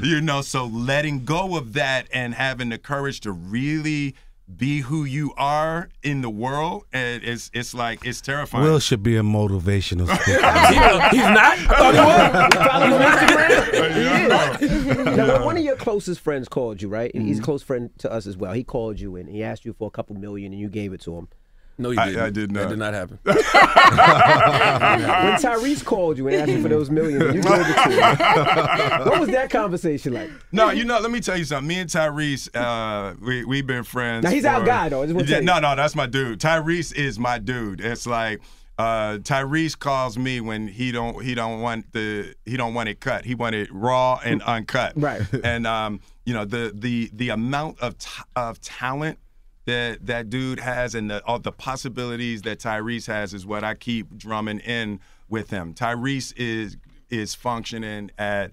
[0.02, 4.14] You know, so letting go of that and having the courage to really
[4.56, 8.64] be who you are in the world, and it's it's like it's terrifying.
[8.64, 10.40] Will should be a motivational speaker.
[11.10, 11.58] He's not?
[11.58, 12.66] I thought he was.
[12.66, 13.30] Follow him on Instagram?
[15.16, 17.10] now, when one of your closest friends called you, right?
[17.14, 17.42] And he's mm-hmm.
[17.42, 18.52] a close friend to us as well.
[18.52, 21.00] He called you and he asked you for a couple million, and you gave it
[21.02, 21.28] to him.
[21.78, 22.20] No, you I- didn't.
[22.22, 22.60] I did not.
[22.62, 23.18] That did not happen.
[23.24, 23.36] when
[25.36, 29.08] Tyrese called you and asked you for those millions, and you gave it to him.
[29.08, 30.30] what was that conversation like?
[30.52, 31.68] No, you know, let me tell you something.
[31.68, 34.24] Me and Tyrese, uh, we we've been friends.
[34.24, 35.02] Now, he's our guy, though.
[35.02, 35.46] I just Yeah, tell you.
[35.46, 36.40] No, no, that's my dude.
[36.40, 37.80] Tyrese is my dude.
[37.80, 38.40] It's like
[38.78, 43.00] uh, Tyrese calls me when he don't he don't want the he don't want it
[43.00, 43.24] cut.
[43.24, 44.92] He want it raw and uncut.
[44.96, 45.22] Right.
[45.44, 49.18] And um, you know the the the amount of t- of talent
[49.70, 53.74] that that dude has and the all the possibilities that Tyrese has is what I
[53.74, 55.74] keep drumming in with him.
[55.74, 56.76] Tyrese is
[57.08, 58.50] is functioning at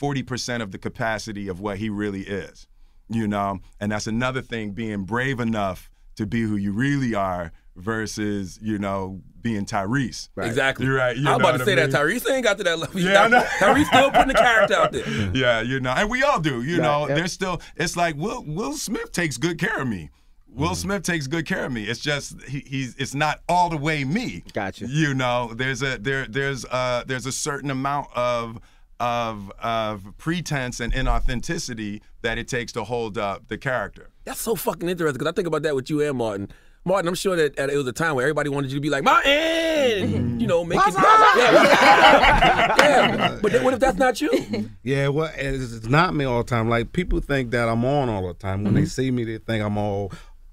[0.00, 2.66] 40% of the capacity of what he really is.
[3.08, 7.52] You know, and that's another thing being brave enough to be who you really are
[7.76, 10.28] versus, you know, being Tyrese.
[10.36, 10.86] Exactly.
[10.86, 11.16] You're right.
[11.16, 12.20] You I'm about to say I that mean?
[12.20, 13.00] Tyrese ain't got to that level.
[13.00, 13.28] Yeah, I.
[13.64, 15.30] Tyrese still putting the character out there.
[15.34, 16.62] Yeah, you know, and we all do.
[16.62, 17.16] You Right, know, yep.
[17.16, 17.60] there's still.
[17.76, 20.10] It's like Will Will Smith takes good care of me.
[20.54, 21.84] Will Smith takes good care of me.
[21.84, 22.96] It's just he, he's.
[22.96, 24.44] It's not all the way me.
[24.52, 24.86] Gotcha.
[24.86, 28.60] You know, there's a there there's uh there's a certain amount of
[28.98, 34.10] of of pretense and inauthenticity that it takes to hold up the character.
[34.24, 36.50] That's so fucking interesting because I think about that with you and Martin.
[36.84, 38.88] Martin, I'm sure that, that it was a time where everybody wanted you to be
[38.88, 40.94] like Martin, you know, make it.
[40.94, 41.02] Yeah,
[42.78, 43.38] yeah.
[43.42, 44.70] But then what if that's not you?
[44.82, 46.70] Yeah, well, it's, it's not me all the time.
[46.70, 48.64] Like people think that I'm on all the time.
[48.64, 50.10] When they see me, they think I'm all,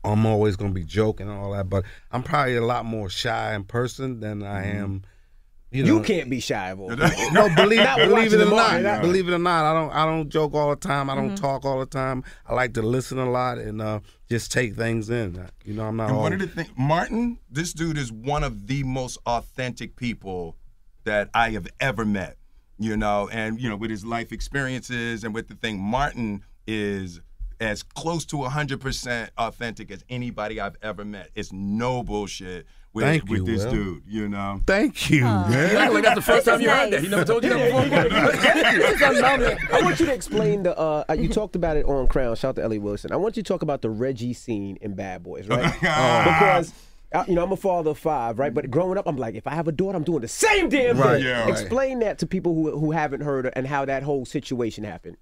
[0.08, 1.70] I'm always gonna be joking and all that.
[1.70, 5.04] But I'm probably a lot more shy in person than I am.
[5.70, 6.90] You, know, You can't be shy of all.
[7.32, 9.02] No, believe, Not believe it watching or the not, Martin.
[9.02, 11.10] believe it or not, I don't I don't joke all the time.
[11.10, 12.24] I don't talk all the time.
[12.48, 15.46] I like to listen a lot and uh, just take things in.
[15.66, 16.08] You know, I'm not.
[16.08, 19.98] And all, one of the things, Martin, this dude is one of the most authentic
[19.98, 20.56] people
[21.04, 22.38] that I have ever met.
[22.80, 27.20] You know, and you know, with his life experiences and with the thing, Martin is
[27.60, 31.30] as close to 100% authentic as anybody I've ever met.
[31.36, 33.72] It's no bullshit with, Thank with you, this Will.
[33.72, 34.62] dude, you know.
[34.66, 35.94] Thank you, You act man.
[35.94, 37.02] like that's the first This time is you heard that.
[37.02, 38.32] He never told you that before.
[38.80, 39.74] this is a moment.
[39.74, 40.78] I want you to explain the.
[40.78, 42.36] Uh, uh, you talked about it on Crown.
[42.36, 43.12] Shout out to Ellie Wilson.
[43.12, 45.74] I want you to talk about the Reggie scene in Bad Boys, right?
[45.80, 46.74] because.
[47.14, 48.54] uh, You know, I'm a father of five, right?
[48.54, 50.96] But growing up, I'm like, if I have a daughter, I'm doing the same damn
[50.96, 51.06] thing.
[51.06, 51.50] Right, yeah, right.
[51.50, 55.18] Explain that to people who who haven't heard and how that whole situation happened.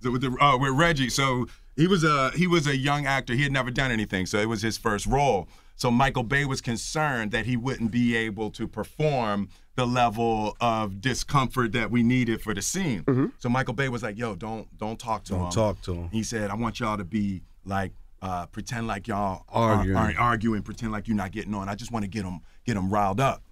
[0.00, 3.34] So with the uh, with Reggie, so he was a he was a young actor.
[3.34, 5.48] He had never done anything, so it was his first role.
[5.76, 11.00] So Michael Bay was concerned that he wouldn't be able to perform the level of
[11.00, 13.32] discomfort that we needed for the scene.
[13.38, 15.40] So Michael Bay was like, "Yo, don't don't talk to him.
[15.42, 16.08] Don't talk to him.
[16.10, 19.96] He said, "I want y'all to be like." Uh, pretend like y'all Arguing.
[19.96, 20.62] Aren't, aren't arguing.
[20.62, 21.68] Pretend like you're not getting on.
[21.68, 23.44] I just want to get them get them riled up.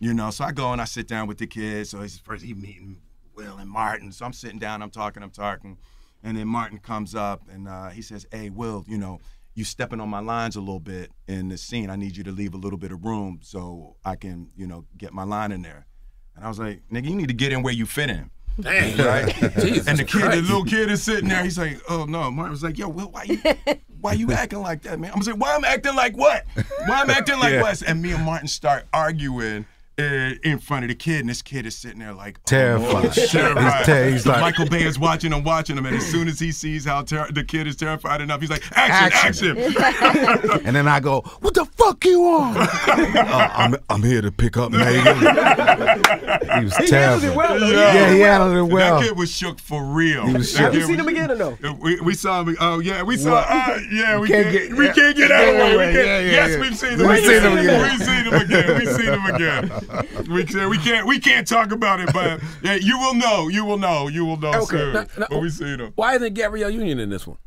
[0.00, 1.90] You know, so I go and I sit down with the kids.
[1.90, 2.96] So it's first he meeting
[3.38, 4.10] Will and Martin.
[4.10, 5.78] So I'm sitting down, I'm talking, I'm talking.
[6.24, 9.20] And then Martin comes up and uh, he says, Hey, Will, you know,
[9.54, 11.88] you stepping on my lines a little bit in the scene.
[11.88, 14.84] I need you to leave a little bit of room so I can, you know,
[14.96, 15.86] get my line in there.
[16.34, 18.30] And I was like, nigga, you need to get in where you fit in.
[18.60, 18.98] Dang.
[19.04, 19.26] Right?
[19.60, 21.44] Jesus and the kid, the little kid is sitting there.
[21.44, 23.38] He's like, "Oh no." Martin was like, "Yo, Will, why you,
[24.00, 26.44] why you acting like that, man?" I'm like, "Why I'm acting like what?
[26.86, 27.62] Why I'm acting like Yeah.
[27.62, 29.64] what?" And me and Martin start arguing
[29.98, 33.12] in front of the kid, and this kid is sitting there like oh, Terrified.
[33.12, 33.74] terrified.
[33.76, 36.38] He's ter- he's like- Michael Bay is watching him, watching him, and as soon as
[36.38, 40.86] he sees how ter- the kid is terrified enough, he's like, "Action, action!" and then
[40.86, 45.16] I go, "What the fuck you on?" uh, I'm I'm here to pick up Megan.
[45.18, 47.66] he was He handled it well, though.
[47.70, 49.00] Yeah, he handled it well.
[49.00, 50.26] That kid was shook for real.
[50.26, 50.60] He was shook.
[50.60, 51.58] Have you seen was- him again or no?
[51.80, 52.56] We, we saw him.
[52.60, 53.44] Oh yeah, we saw.
[53.48, 54.92] Uh, yeah, we can't can't, get- we yeah.
[54.92, 55.94] can't get out of Yeah, way.
[55.94, 56.60] Yeah, yeah, yeah, yes, yeah.
[56.60, 57.08] we've seen him.
[57.08, 57.82] We've seen him again.
[57.82, 58.78] We've seen him again.
[58.78, 59.87] We've seen him again.
[60.28, 60.68] We can't.
[60.70, 61.06] We can't.
[61.06, 63.48] We can't talk about it, but yeah, you will know.
[63.48, 64.08] You will know.
[64.08, 64.66] You will know Okay.
[64.76, 64.92] soon.
[64.94, 65.92] Now- now- but we see them.
[65.96, 67.38] Why isn't Gabrielle Union in this one?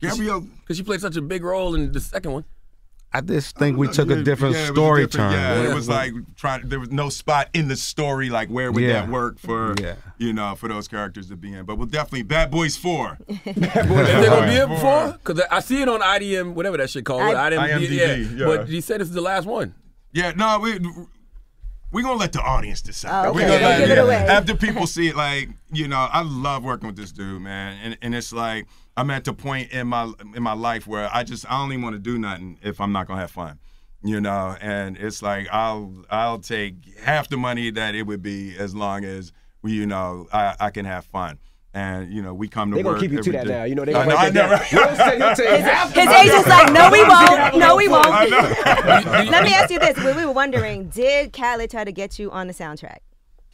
[0.00, 2.44] Gabrielle, because she played such a big role in the second one.
[3.10, 5.64] I just think we uh, took a different Yeah, it was a story different- turn.
[5.64, 6.68] Yeah, it was like trying.
[6.68, 8.28] There was no spot in the story.
[8.28, 8.92] Like where would Yeah.
[9.00, 9.74] that work for?
[9.80, 9.94] Yeah.
[10.18, 11.64] You know, for those characters to be in.
[11.64, 13.16] But we'll definitely Bad Boys Four.
[13.28, 15.12] Is they gonna be it before?
[15.24, 17.22] Because I see it on IDM, whatever that shit called.
[17.22, 18.44] I- IMDb, IMDb, yeah.
[18.46, 19.74] But he said this is the last one.
[20.12, 20.78] Yeah, no, we
[21.90, 23.26] we gonna let the audience decide.
[23.26, 23.40] Oh, okay.
[23.40, 24.14] gonna Don't let- give it away.
[24.16, 27.98] After people see it, like you know, I love working with this dude, man, and
[28.02, 31.46] and it's like I'm at the point in my in my life where I just
[31.50, 33.58] I don't even want to do nothing if I'm not gonna have fun,
[34.02, 38.56] you know, and it's like I'll I'll take half the money that it would be
[38.58, 41.38] as long as we, you know, I, I can have fun.
[41.78, 43.52] And you know we come to They gonna keep you to that day.
[43.52, 43.62] now.
[43.64, 44.72] You know, they I gonna know, break I that know, right?
[44.88, 47.56] Will said he'll take His, his agent's like, no, we won't.
[47.56, 48.08] No, we won't.
[49.30, 52.30] Let me ask you this: We we were wondering, did Khaled try to get you
[52.32, 52.98] on the soundtrack?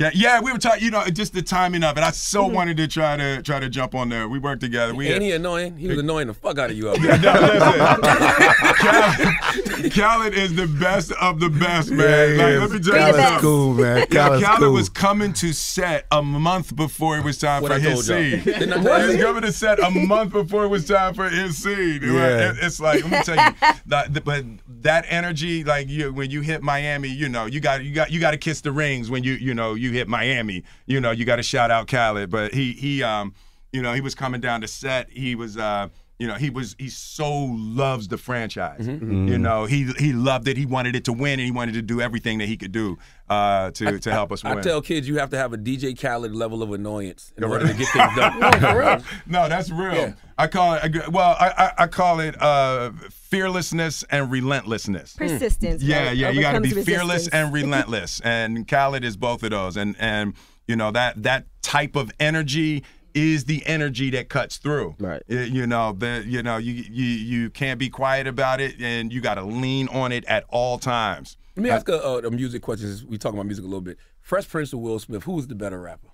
[0.00, 0.82] Yeah, yeah, we were talking.
[0.82, 2.02] You know, just the timing of it.
[2.02, 2.54] I so mm-hmm.
[2.56, 4.28] wanted to try to try to jump on there.
[4.28, 4.92] We worked together.
[4.92, 5.76] We Ain't had, he annoying?
[5.76, 7.32] He was annoying the fuck out of you up Yeah, there.
[7.32, 8.74] no, listen.
[8.74, 12.00] Khaled, Khaled is the best of the best, man.
[12.00, 12.60] Yeah, he like, is.
[12.60, 13.40] let me tell you Khaled's something.
[13.40, 13.96] cool, man.
[13.98, 14.72] Yeah, Khaled's Khaled cool.
[14.72, 18.20] was coming to set a month before it was time What for I his told
[18.20, 18.30] y'all.
[18.30, 18.42] scene.
[18.44, 22.00] Didn't he was coming to set a month before it was time for his scene.
[22.02, 22.50] Yeah.
[22.50, 23.54] It- it's like let me tell you,
[23.86, 24.44] that, the- but
[24.82, 28.18] that energy, like you, when you hit Miami, you know, you got you got you
[28.20, 30.64] got to kiss the rings when you you know you hit Miami.
[30.86, 32.30] You know, you got to shout out Khaled.
[32.30, 33.34] But he he um
[33.72, 35.10] you know he was coming down to set.
[35.10, 35.88] He was uh
[36.18, 38.86] you know he was he so loves the franchise.
[38.86, 39.28] Mm-hmm.
[39.28, 40.56] You know he he loved it.
[40.56, 42.96] He wanted it to win, and he wanted to do everything that he could do
[43.28, 44.58] uh to to help us win.
[44.58, 47.48] I tell kids you have to have a DJ Khaled level of annoyance in Yeah,
[47.48, 47.72] order right.
[47.72, 48.40] to get things done.
[48.40, 49.02] No, for real.
[49.26, 49.94] no, that's real.
[49.94, 50.12] Yeah.
[50.36, 51.36] I call it well.
[51.38, 51.48] I,
[51.78, 55.14] I, I call it uh, fearlessness and relentlessness.
[55.16, 55.82] Persistence.
[55.82, 56.30] Yeah, yeah.
[56.30, 59.76] You got to be Overcomes fearless and relentless, and Khaled is both of those.
[59.76, 60.34] And and
[60.66, 64.96] you know that that type of energy is the energy that cuts through.
[64.98, 65.22] Right.
[65.28, 69.20] You know the you know you you you can't be quiet about it, and you
[69.20, 71.36] got to lean on it at all times.
[71.56, 72.98] Let me ask a, a, a music question.
[73.08, 73.98] We talk about music a little bit.
[74.20, 75.22] Fresh Prince or Will Smith?
[75.22, 76.08] Who's the better rapper?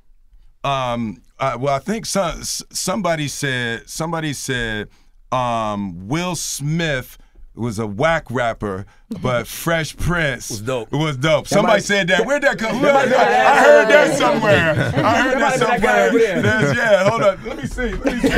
[0.62, 4.88] Um, uh, well, I think some, somebody said somebody said
[5.32, 7.16] um, Will Smith
[7.54, 8.86] was a whack rapper,
[9.20, 10.92] but Fresh Prince was dope.
[10.92, 11.46] It Was dope.
[11.48, 12.24] Somebody might- said that.
[12.24, 12.76] Where'd that come?
[12.76, 14.70] Who- might- I heard that somewhere.
[15.04, 16.08] I heard That that might have been that guy somewhere.
[16.08, 16.42] over there.
[16.42, 17.44] There's- yeah, hold on.
[17.44, 17.90] Let me see.
[17.92, 18.28] Let me see.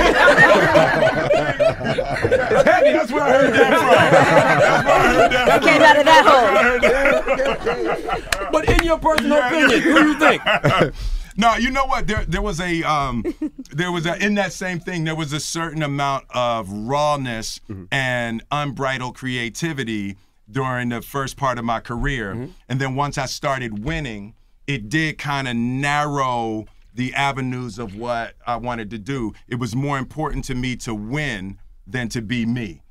[2.93, 3.89] That's where I heard that from.
[3.91, 5.69] That's where I heard that from.
[5.69, 6.49] Came out of that hole.
[6.89, 8.49] That.
[8.53, 10.43] But in your personal opinion, who do you think?
[11.37, 12.07] No, you know what?
[12.07, 13.25] There, there was a, um,
[13.73, 18.43] there was a, in that same thing, there was a certain amount of rawness and
[18.51, 20.17] unbridled creativity
[20.51, 24.35] during the first part of my career, and then once I started winning,
[24.67, 29.33] it did kind of narrow the avenues of what I wanted to do.
[29.49, 32.83] It was more important to me to win than to be me,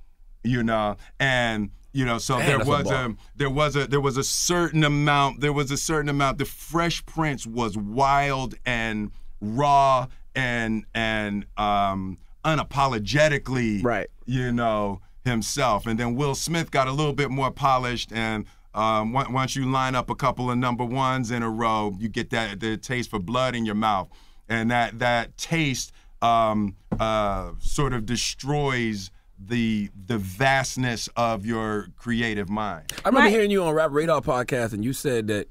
[0.43, 1.69] you know, and.
[1.93, 4.23] You know, so Damn, there that's a was a there was a there was a
[4.23, 6.37] certain amount there was a certain amount.
[6.37, 14.07] The fresh prince was wild and raw and and um unapologetically Right.
[14.25, 15.85] you know himself.
[15.85, 19.95] And then will smith got a little bit more polished and um, once you line
[19.95, 23.19] up a couple of number ones in a row you get that the taste for
[23.19, 24.07] blood in your mouth.
[24.47, 29.11] And that that taste um, uh, sort of destroys
[29.47, 33.31] the the vastness of your creative mind I remember Right.
[33.31, 35.47] hearing you on Rap Radar podcast, and you said that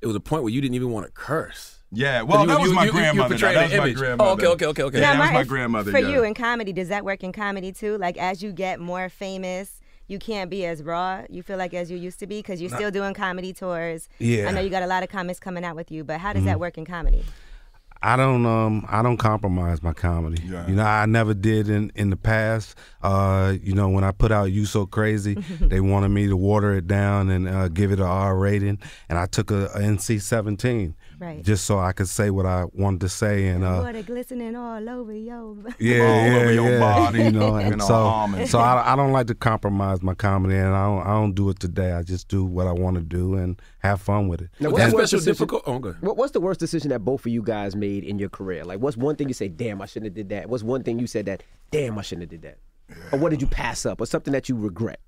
[0.00, 1.78] it was a point where you didn't even want to curse.
[1.92, 3.34] Yeah, well, you- that was you- my you- you grandmother.
[3.34, 4.30] portrayed that an was my grandmother.
[4.30, 5.00] Oh, okay, okay, okay, okay.
[5.00, 5.90] Yeah, that was Martin, my grandmother.
[5.92, 6.08] For yeah.
[6.08, 7.96] you in comedy, does that work in comedy too?
[7.98, 11.22] Like as you get more famous, you can't be as raw.
[11.28, 14.08] You feel like as you used to be because you're still doing comedy tours.
[14.18, 14.48] Yeah.
[14.48, 16.40] I know you got a lot of comics coming out with you, but how does
[16.40, 16.46] mm-hmm.
[16.46, 17.24] that work in comedy?
[18.02, 20.42] I don't um I don't compromise my comedy.
[20.46, 20.66] Yeah.
[20.66, 22.76] You know, I never did in in the past.
[23.02, 26.74] Uh, you know, when I put out You So Crazy, they wanted me to water
[26.74, 28.78] it down and uh, give it a R rating,
[29.08, 30.94] and I took a, a NC seventeen.
[31.18, 31.42] Right.
[31.42, 34.88] Just so I could say what I wanted to say and uh Water glistening all
[34.88, 35.56] over yo.
[35.78, 36.78] yeah, all yeah, over your yeah.
[36.78, 40.56] body you know, and and so, so I, I don't like to compromise my comedy,
[40.56, 41.92] and I don't, I don't do it today.
[41.92, 44.50] I just do what I want to do and have fun with it.
[44.60, 45.62] Now, what's that the worst special decision- difficult?
[45.66, 46.02] Oh, good.
[46.02, 48.64] What, what's the worst decision that both of you guys made in your career?
[48.64, 50.48] Like, what's one thing you say, "Damn, I shouldn't have did that"?
[50.50, 52.58] What's one thing you said that, "Damn, I shouldn't have did that"?
[53.12, 54.00] Or what did you pass up?
[54.00, 55.00] Or something that you regret?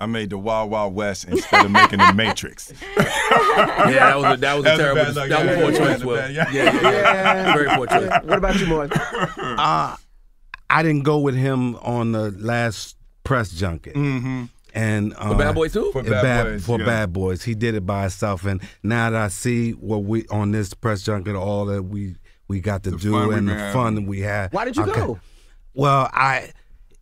[0.00, 2.72] I made the Wild Wild West instead of making the Matrix.
[2.96, 5.04] Yeah, that was a, that was a terrible.
[5.04, 5.28] bad luck.
[5.28, 5.88] that was a Yeah, poor yeah, choice.
[5.88, 6.80] that's a bad- Yeah, yeah.
[6.82, 7.54] yeah, yeah.
[7.54, 8.10] Very poor choice.
[8.24, 8.88] What about you, Moy?
[9.38, 9.96] Uh,
[10.70, 13.94] I didn't go with him on the last press junket.
[13.94, 14.44] Mm-hmm.
[14.74, 15.92] And uh, For Bad Boys too?
[15.92, 16.86] For uh, Bad Boys, for yeah.
[16.86, 18.44] Bad Boys, he did it by himself.
[18.44, 22.16] And now that I see what we on this press junket, all that we
[22.48, 23.72] we got to The do and the had.
[23.72, 24.52] fun that we had.
[24.52, 25.00] Why did you okay.
[25.00, 25.20] go?
[25.74, 26.50] Well, I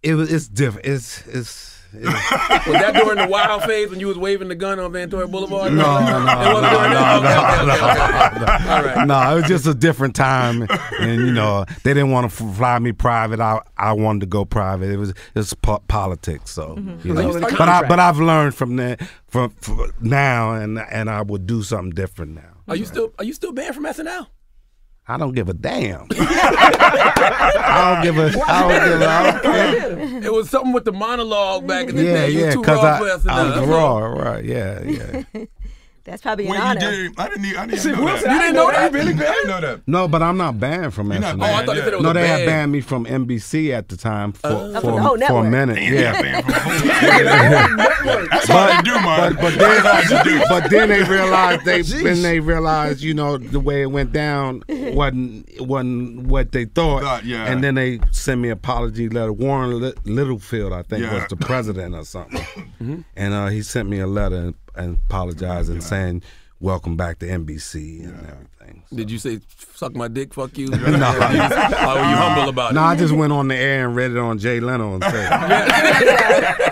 [0.02, 0.87] it was it's different.
[0.87, 1.81] It's it's.
[1.94, 5.26] It's Was that during the wild phase when you was waving the gun on Ventura
[5.28, 5.72] Boulevard?
[5.72, 7.20] No, no, It no, wasn't no,
[7.66, 9.05] no, right.
[9.07, 10.66] no, it was just a different time,
[11.00, 13.40] and you know they didn't want to fly me private.
[13.40, 14.90] I I wanted to go private.
[14.90, 17.09] It was it was po- politics, so Mm-hmm.
[17.09, 17.20] you know.
[17.20, 21.22] you- are But I but I've learned from that from, from now, and and I
[21.22, 22.42] would do something different now.
[22.68, 24.26] Are you still Are you still banned from SNL?
[25.08, 26.06] I don't give a damn.
[26.12, 28.40] I don't give a.
[28.46, 29.06] I don't give a.
[29.08, 30.24] I don't care.
[30.24, 32.30] It was something with the monologue back in the Yeah, day.
[32.30, 33.30] You yeah, was too because I, for SNL.
[33.30, 34.44] I was raw, right?
[34.44, 35.22] Yeah, yeah.
[36.04, 36.80] That's probably an Wait, you honor.
[36.80, 37.12] did?
[37.18, 37.44] I didn't.
[37.44, 38.22] e- I didn't See, even know Will that.
[38.22, 39.12] said, "I didn't know that." Really?
[39.14, 39.80] I didn't know that.
[39.86, 41.38] No, but I'm not banned from You're SNL.
[41.40, 43.70] Oh, I thought they said it was No, a they had banned me from NBC
[43.70, 44.72] at the time for Oh.
[44.74, 45.46] for, from the whole for a network.
[45.50, 45.82] minute.
[45.82, 47.76] Yeah, Banned from.
[48.30, 49.34] That's all they do, man.
[49.36, 53.82] but but then but then they realized they then they realized you know the way
[53.82, 57.02] it went down wasn't wasn't what they thought.
[57.02, 57.44] Thought, yeah.
[57.46, 59.32] And then they sent me an apology letter.
[59.32, 61.14] Warren Littlefield, I think, Yeah.
[61.14, 65.78] was the president or something, and uh, he sent me a letter and, apologize and
[65.78, 66.22] apologizing, saying
[66.61, 68.85] welcome back to NBC and everything.
[68.94, 69.40] Did you say
[69.74, 70.32] "suck my dick"?
[70.35, 70.68] Fuck you.
[70.70, 70.76] no.
[70.78, 72.87] Or were you humble about No, it?
[72.87, 75.30] I just went on the air and read it on Jay Leno and said,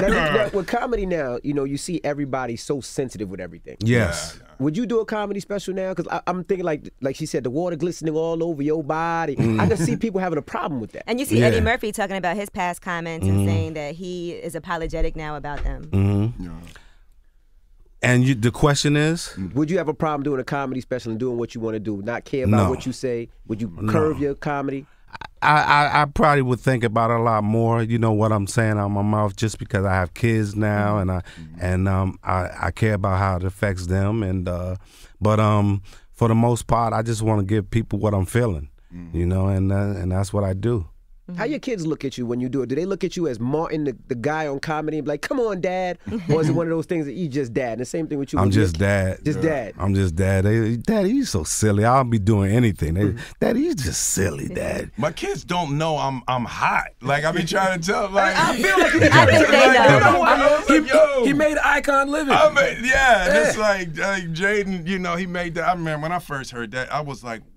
[0.00, 3.76] Now, now, with comedy now, you know, you see everybody so sensitive with everything.
[3.80, 5.92] "Yes." Would you do a comedy special now?
[5.92, 9.36] Because I'm thinking like, like she said, the water glistening all over your body.
[9.36, 9.60] Mm.
[9.60, 11.02] I can see people having a problem with that.
[11.06, 11.46] And you see Yeah.
[11.46, 15.62] Eddie Murphy talking about his past comments and saying that he is apologetic now about
[15.62, 15.84] them.
[15.92, 16.48] hmm
[18.06, 21.18] And you, the question is, Would you have a problem doing a comedy special and
[21.18, 22.02] doing what you want to do?
[22.02, 22.70] Not care about No.
[22.70, 23.28] what you say?
[23.48, 24.86] Would you curve your comedy?
[25.42, 27.82] I, I, I probably would think about it a lot more.
[27.82, 31.10] You know what I'm saying out my mouth, just because I have kids now, and
[31.10, 31.22] I
[31.60, 34.76] and um I, I care about how it affects them, and uh,
[35.20, 38.68] but um for the most part, I just want to give people what I'm feeling,
[39.12, 40.86] you know, and uh, and that's what I do.
[41.36, 42.68] How your kids look at you when you do it?
[42.68, 45.22] Do they look at you as Martin, the, the guy on comedy, and be like,
[45.22, 45.98] "Come on, Dad,"
[46.30, 47.72] or is it one of those things that you just dad?
[47.72, 48.38] And the same thing with you.
[48.38, 49.24] I'm just dad.
[49.24, 49.74] Just dad.
[49.78, 50.44] I'm just dad.
[50.44, 51.84] They, Daddy, you so silly.
[51.84, 52.94] I'll be doing anything.
[52.94, 53.18] They, Mm-hmm.
[53.40, 54.90] Daddy, you just silly, Dad.
[54.96, 56.88] My kids don't know I'm I'm hot.
[57.02, 58.02] Like I be trying to tell.
[58.04, 60.22] them, Like I feel like you need I think they Like, know.
[60.22, 60.64] I know.
[60.80, 61.24] Like, yo.
[61.24, 62.32] He made icon living.
[62.34, 65.68] I mean, yeah, and it's like, like Jaden, you know, he made that.
[65.68, 67.55] I remember when I first heard that, I was like, what the fuck?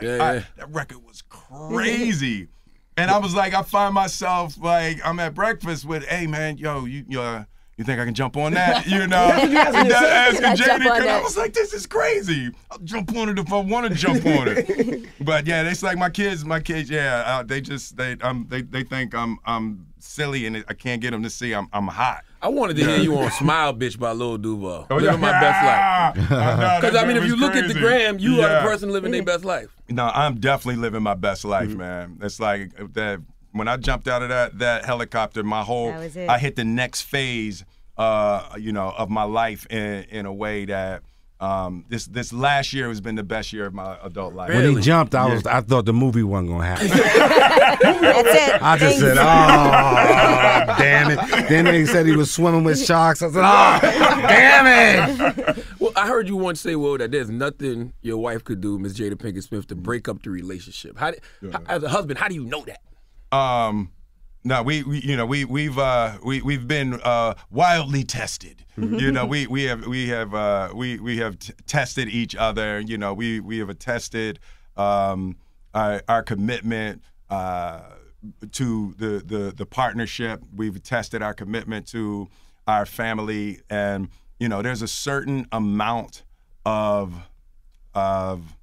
[0.00, 0.42] Like, Yeah, I- yeah.
[0.56, 2.48] that record was crazy.
[2.96, 6.84] and I was like, I find myself like, I'm at breakfast with, hey, man, yo,
[6.84, 7.44] you, you, uh,
[7.76, 8.86] you think I can jump on that?
[8.88, 11.86] You know, you asking And asking Jump Jaden, on 'cause I was like, this is
[11.86, 12.50] crazy.
[12.72, 15.06] I'll jump on it if I want to jump on it.
[15.20, 18.62] but yeah, it's like my kids, my kids, yeah, uh, they just they um they
[18.62, 22.24] they think I'm I'm silly and I can't get them to see I'm I'm hot.
[22.40, 24.86] I wanted to hear you on "Smile, Bitch" by Lil Duval.
[24.90, 26.30] Oh, living my best life.
[26.30, 26.80] life.
[26.80, 29.22] Because I mean, if you look at the gram, you are the person living their
[29.24, 29.68] best life.
[29.88, 31.78] No, I'm definitely living my best life, Mm-hmm.
[31.78, 32.18] man.
[32.22, 33.20] It's like that
[33.52, 36.28] when I jumped out of that that helicopter, my whole That was it.
[36.28, 37.64] I hit the next phase,
[37.96, 41.02] uh, you know, of my life in in a way that
[41.40, 44.48] um, this this last year has been the best year of my adult life.
[44.50, 46.88] When he jumped, I was I thought the movie wasn't gonna happen.
[47.78, 48.62] That's it.
[48.62, 51.48] I just said, oh, damn it.
[51.48, 53.22] Then they said he was swimming with sharks.
[53.22, 53.78] I said, oh,
[54.26, 54.66] damn
[55.48, 55.64] it.
[55.78, 58.94] Well, I heard you once say, "Well, that there's nothing your wife could do, Miss
[58.98, 61.20] Jada Pinkett Smith, to break up the relationship." How, did,
[61.52, 63.36] how- as a husband, how do you know that?
[63.36, 63.92] Um,
[64.48, 68.64] no, we, we you know we we've uh we we've been uh wildly tested.
[68.78, 72.80] you know, we we have we have uh we we have t- tested each other.
[72.80, 74.40] You know, we we have attested
[74.76, 75.36] um
[75.74, 77.82] our, our commitment uh
[78.52, 80.42] to the the the partnership.
[80.56, 82.28] We've tested our commitment to
[82.66, 84.08] our family, and
[84.40, 86.24] you know, there's a certain amount
[86.64, 87.14] of
[87.94, 88.56] of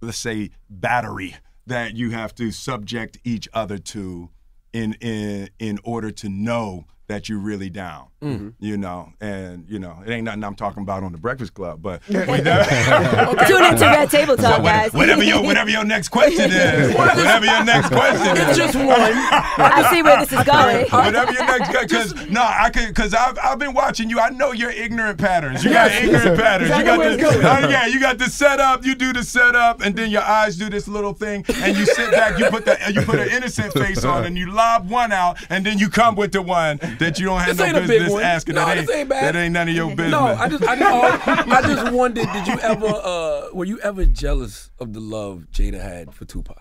[0.00, 1.36] let's say battery
[1.68, 4.30] that you have to subject each other to
[4.72, 8.06] in in in order to know that you're really down.
[8.24, 8.54] Mhm.
[8.58, 11.82] You know, and you know, it ain't nothing I'm talking about on the Breakfast Club,
[11.82, 14.92] but Tune into Red Table Talk, So guys.
[14.92, 18.88] Whatever your whatever your next question is, whatever your next question is, It's just one.
[18.88, 20.86] I see where this is going.
[20.88, 24.18] Whatever your next because no, I could because I've I've been watching you.
[24.20, 25.64] I know your ignorant patterns.
[25.64, 26.70] You got ignorant patterns.
[26.76, 28.84] You got where the uh, yeah, you got the setup.
[28.86, 32.10] You do the setup, and then your eyes do this little thing, and you sit
[32.12, 32.38] back.
[32.38, 35.66] You put the you put an innocent face on, and you lob one out, and
[35.66, 37.88] then you come with the one that you don't have This no ain't a big
[37.88, 38.22] business one.
[38.22, 38.54] asking.
[38.54, 39.34] No, that this ain't, ain't bad.
[39.34, 40.10] that ain't none of your business.
[40.10, 44.04] No, I just, I just, I just wondered, did you ever, uh, were you ever
[44.04, 46.60] jealous of the love Jada had for Tupac?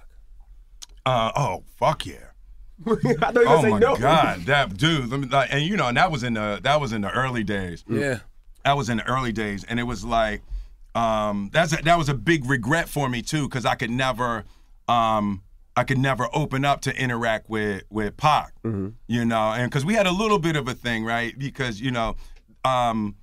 [1.06, 2.16] Uh, oh, fuck yeah.
[2.88, 3.96] I thought you were oh gonna say my no.
[3.96, 5.10] god, that dude.
[5.10, 7.12] Let me, like, and you know, and that was in the that was in the
[7.12, 7.84] early days.
[7.88, 8.20] Yeah.
[8.66, 10.42] that was in the early days, and it was like,
[10.96, 14.46] um, that's a, that was a big regret for me too, because I could never,
[14.88, 15.44] um,
[15.76, 18.54] I could never open up to interact with with Pac.
[19.08, 21.38] You know, and because we had a little bit of a thing, right?
[21.38, 22.16] Because you know,
[22.66, 23.16] um,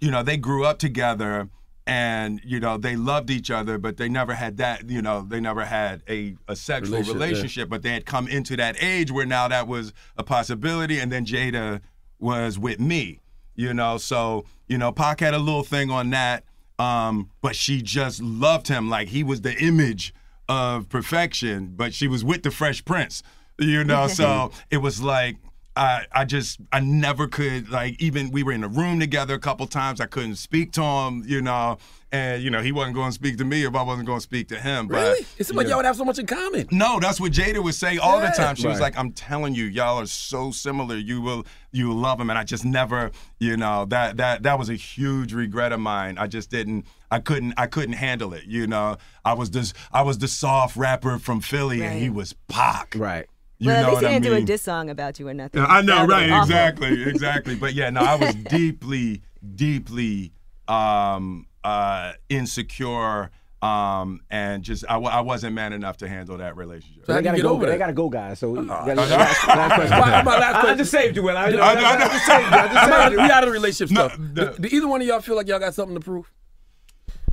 [0.00, 1.48] you know, they grew up together
[1.86, 5.38] and you know they loved each other but they never had that you know they
[5.38, 7.70] never had a, a sexual Relationship, yeah.
[7.70, 11.24] but they had come into that age where now that was a possibility and then
[11.24, 11.80] jada
[12.18, 13.20] was with me
[13.54, 16.44] you know so you know Pac had a little thing on that
[16.80, 20.12] um but she just loved him like he was the image
[20.48, 23.22] of perfection but she was with the fresh prince
[23.58, 24.06] you know?
[24.16, 25.36] So it was like
[25.76, 29.38] I, I just I never could like even we were in a room together a
[29.38, 31.78] couple times I couldn't speak to him you know
[32.12, 34.22] and you know he wasn't going to speak to me if I wasn't going to
[34.22, 35.26] speak to him but Really?
[35.38, 35.76] It seemed like you y'all know.
[35.78, 36.66] would have so much in common.
[36.70, 38.56] No, that's what Jada would say all the time.
[38.56, 40.96] She was like, "I'm telling you, y'all are so similar.
[40.96, 44.58] You will, you will love him." And I just never, you know, that that that
[44.58, 46.16] was a huge regret of mine.
[46.18, 48.44] I just didn't, I couldn't, I couldn't handle it.
[48.44, 52.34] You know, I was this, I was the soft rapper from Philly, and he was
[52.48, 52.94] Pac.
[52.96, 53.26] Right.
[53.58, 54.44] You well, know at least what he I didn't do a mean?
[54.44, 55.60] diss song about you or nothing.
[55.62, 56.42] Yeah, I know, That would've right?
[56.42, 57.54] Exactly, exactly.
[57.56, 59.22] But yeah, no, I was deeply,
[59.54, 60.32] deeply
[60.68, 63.30] um, uh, insecure,
[63.62, 67.06] um, and just I, I wasn't man enough to handle that relationship.
[67.06, 67.58] they gotta go.
[67.58, 68.38] They gotta go, guys.
[68.40, 69.98] So we gotta, last, last question.
[69.98, 70.78] My- my last I- I question.
[70.78, 71.36] just saved you, Will.
[71.36, 72.56] I, I, I- I, I- just saved you.
[72.58, 73.18] I just saved you.
[73.18, 74.20] we out of the relationship No, stuff.
[74.34, 76.30] the- do, do either one of y'all feel like y'all got something to prove?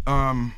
[0.08, 0.54] Um,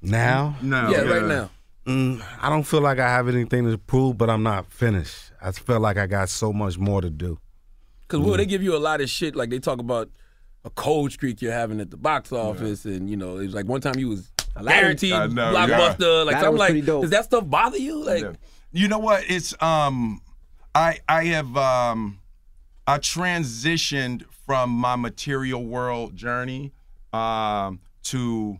[0.00, 0.56] Now?
[0.62, 1.50] no, yeah, right now.
[1.86, 5.30] Mm, I don't feel like I have anything to prove, but I'm not finished.
[5.40, 7.38] I feel like I got so much more to do.
[8.02, 9.36] Because Will, they give you a lot of shit.
[9.36, 10.10] Like they talk about
[10.64, 13.66] a cold streak you're having at the box office, and you know, it was like
[13.66, 14.30] one time you was
[14.64, 16.26] guaranteed I know, blockbuster.
[16.26, 17.02] Like That so I'm was like, dope.
[17.02, 18.04] does that stuff bother you?
[18.04, 18.32] Like, Yeah.
[18.72, 19.24] You know what?
[19.28, 20.20] It's um
[20.74, 22.18] I I have um
[22.86, 26.72] I transitioned from my material world journey
[27.12, 28.58] um to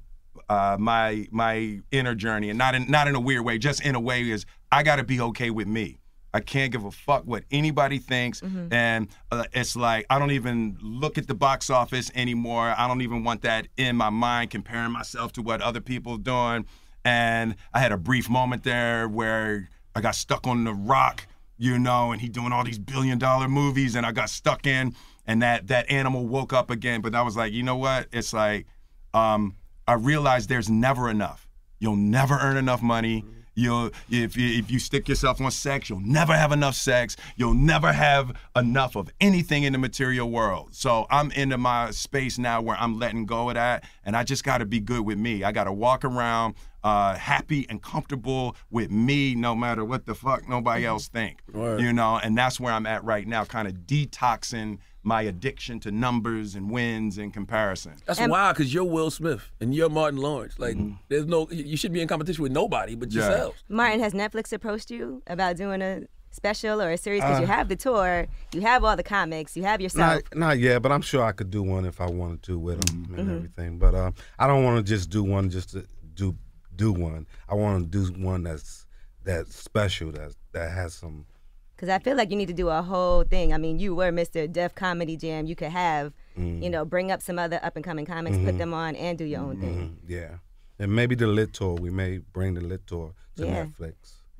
[0.48, 3.94] uh my my inner journey and not in not in a weird way, just in
[3.94, 5.98] a way is I got to be okay with me.
[6.34, 10.76] I can't give a fuck what anybody thinks, and uh, it's like I don't even
[10.82, 12.74] look at the box office anymore.
[12.76, 16.18] I don't even want that in my mind, comparing myself to what other people are
[16.18, 16.66] doing.
[17.06, 21.26] And I had a brief moment there where I got stuck on the rock,
[21.56, 24.94] you know, and he doing all these billion dollar movies, and I got stuck in,
[25.26, 27.00] and that that animal woke up again.
[27.00, 28.08] But I was like, you know what?
[28.12, 28.66] It's like
[29.14, 29.56] um,
[29.86, 31.48] I realized there's never enough.
[31.78, 33.24] You'll never earn enough money.
[33.58, 37.16] You'll if you, if you stick yourself on sex, you'll never have enough sex.
[37.36, 40.74] You'll never have enough of anything in the material world.
[40.74, 44.44] So I'm into my space now where I'm letting go of that, and I just
[44.44, 45.42] got to be good with me.
[45.42, 50.14] I got to walk around uh, happy and comfortable with me, no matter what the
[50.14, 51.40] fuck nobody else think.
[51.52, 51.80] Word.
[51.80, 55.92] You know, and that's where I'm at right now, kind of detoxing my addiction to
[55.92, 57.92] numbers and wins and comparison.
[58.06, 60.58] that's And- wild because you're Will Smith and you're Martin Lawrence.
[60.58, 60.76] Like,
[61.08, 63.28] there's no, you should be in competition with nobody but Yeah.
[63.28, 63.62] yourselves.
[63.68, 66.02] Martin, has Netflix approached you about doing a
[66.32, 67.20] special or a series?
[67.22, 70.22] Because you Uh, have the tour, you have all the comics, you have yourself.
[70.32, 72.80] Not, not yet, but I'm sure I could do one if I wanted to with
[72.84, 73.78] them and everything.
[73.78, 76.34] But um, I don't want to just do one just to do
[76.74, 77.26] do one.
[77.48, 78.86] I want to do one that's
[79.22, 81.26] that's special, that that has some.
[81.76, 83.52] Because I feel like you need to do a whole thing.
[83.52, 84.50] I mean, you were Mr.
[84.50, 85.44] Def Comedy Jam.
[85.46, 88.72] You could have, you know, bring up some other up and coming comics, put them
[88.72, 89.98] on, and do your own thing.
[90.06, 90.36] mm, Yeah,
[90.78, 91.74] and maybe the lit tour.
[91.74, 93.66] We may bring the lit tour to Yeah.
[93.66, 93.94] Netflix.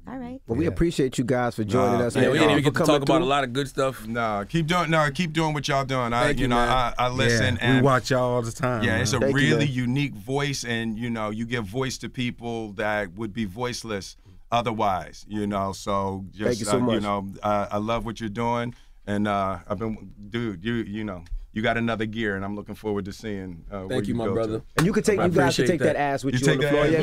[0.09, 0.41] All right.
[0.47, 2.15] Well, we appreciate you guys for joining Nah, us.
[2.15, 4.07] Yeah, we didn't even get to coming talk about a lot of good stuff.
[4.07, 6.13] No, keep doing no, keep doing what y'all doing.
[6.13, 6.69] I Thank you you, know, man.
[6.69, 8.85] I, I listen yeah, and we watch y'all all the time.
[8.85, 9.01] Yeah, man.
[9.01, 9.75] it's a Thank really man.
[9.75, 14.17] unique voice, and you know, you give voice to people that would be voiceless
[14.51, 15.25] otherwise.
[15.29, 17.03] You know, so just you so uh, much.
[17.03, 18.75] know, uh, I love what you're doing,
[19.07, 21.25] and uh, I've been, dude, you you know,
[21.57, 23.65] you got another gear, and I'm looking forward to seeing.
[23.73, 24.59] Uh, where Thank you, my go brother.
[24.59, 24.65] To.
[24.77, 25.95] And you can take I you guys can appreciate take that.
[25.95, 25.97] that.
[25.97, 26.87] ass with You you, on take the that floor.
[26.87, 27.01] Yeah,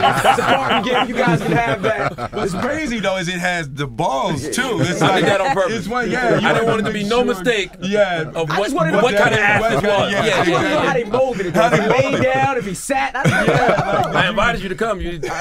[0.00, 1.08] that's, that's a parking game.
[1.08, 2.32] You guys can have that.
[2.32, 4.78] What's crazy though is it has the balls too.
[4.80, 5.74] It's I like did that on purpose.
[5.76, 6.38] It's one, yeah.
[6.38, 8.30] you I didn't wanna it to be make no mistake Yeah.
[8.32, 10.12] of I what, just wanted to what know kind of ass this what was.
[10.12, 10.86] yeah, I Yeah, just want to know yeah.
[10.86, 11.54] how they molded it.
[11.54, 11.66] though.
[11.66, 13.16] If he laid down, if he sat.
[13.16, 15.00] I, invited you to come.
[15.00, 15.32] You, Will Smith,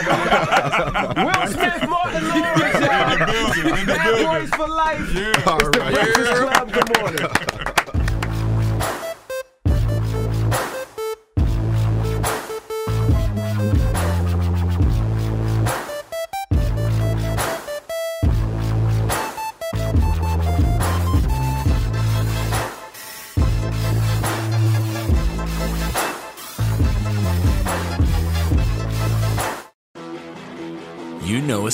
[1.87, 3.17] Martin Lawrence, y'all.
[3.85, 5.13] Bad boys for life.
[5.13, 5.33] Yeah.
[5.35, 6.71] It's the Breakfast Club.
[6.73, 7.27] Good morning.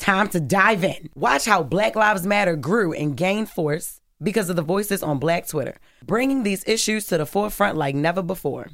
[0.00, 1.10] time to dive in.
[1.14, 5.46] Watch how Black Lives Matter grew and gained force because of the voices on Black
[5.46, 8.68] Twitter, bringing these issues to the forefront like never before.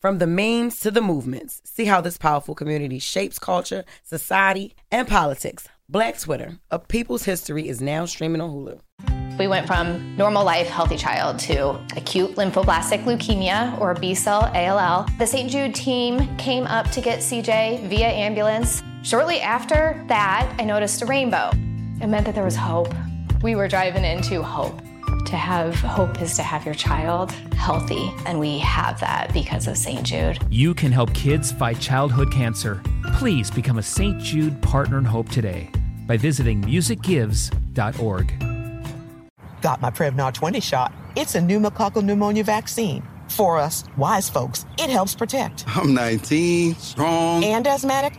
[0.00, 5.06] From the memes to the movements, see how this powerful community shapes culture, society, and
[5.06, 5.68] politics.
[5.88, 8.80] Black Twitter, A People's History, is now streaming on Hulu.
[9.38, 15.06] We went from normal life, healthy child to acute lymphoblastic leukemia or B cell ALL.
[15.18, 15.50] The St.
[15.50, 18.82] Jude team came up to get CJ via ambulance.
[19.02, 21.50] Shortly after that, I noticed a rainbow.
[22.02, 22.92] It meant that there was hope.
[23.42, 24.78] We were driving into hope.
[25.26, 29.76] To have hope is to have your child healthy, and we have that because of
[29.78, 30.02] St.
[30.02, 30.38] Jude.
[30.50, 32.82] You can help kids fight childhood cancer.
[33.14, 34.20] Please become a St.
[34.20, 35.70] Jude Partner in Hope today
[36.06, 38.38] by visiting musicgives.org.
[39.62, 40.92] Got my Prevnar 20 shot.
[41.16, 43.02] It's a pneumococcal pneumonia vaccine.
[43.28, 45.64] For us, wise folks, it helps protect.
[45.68, 47.44] I'm 19, strong.
[47.44, 48.18] And asthmatic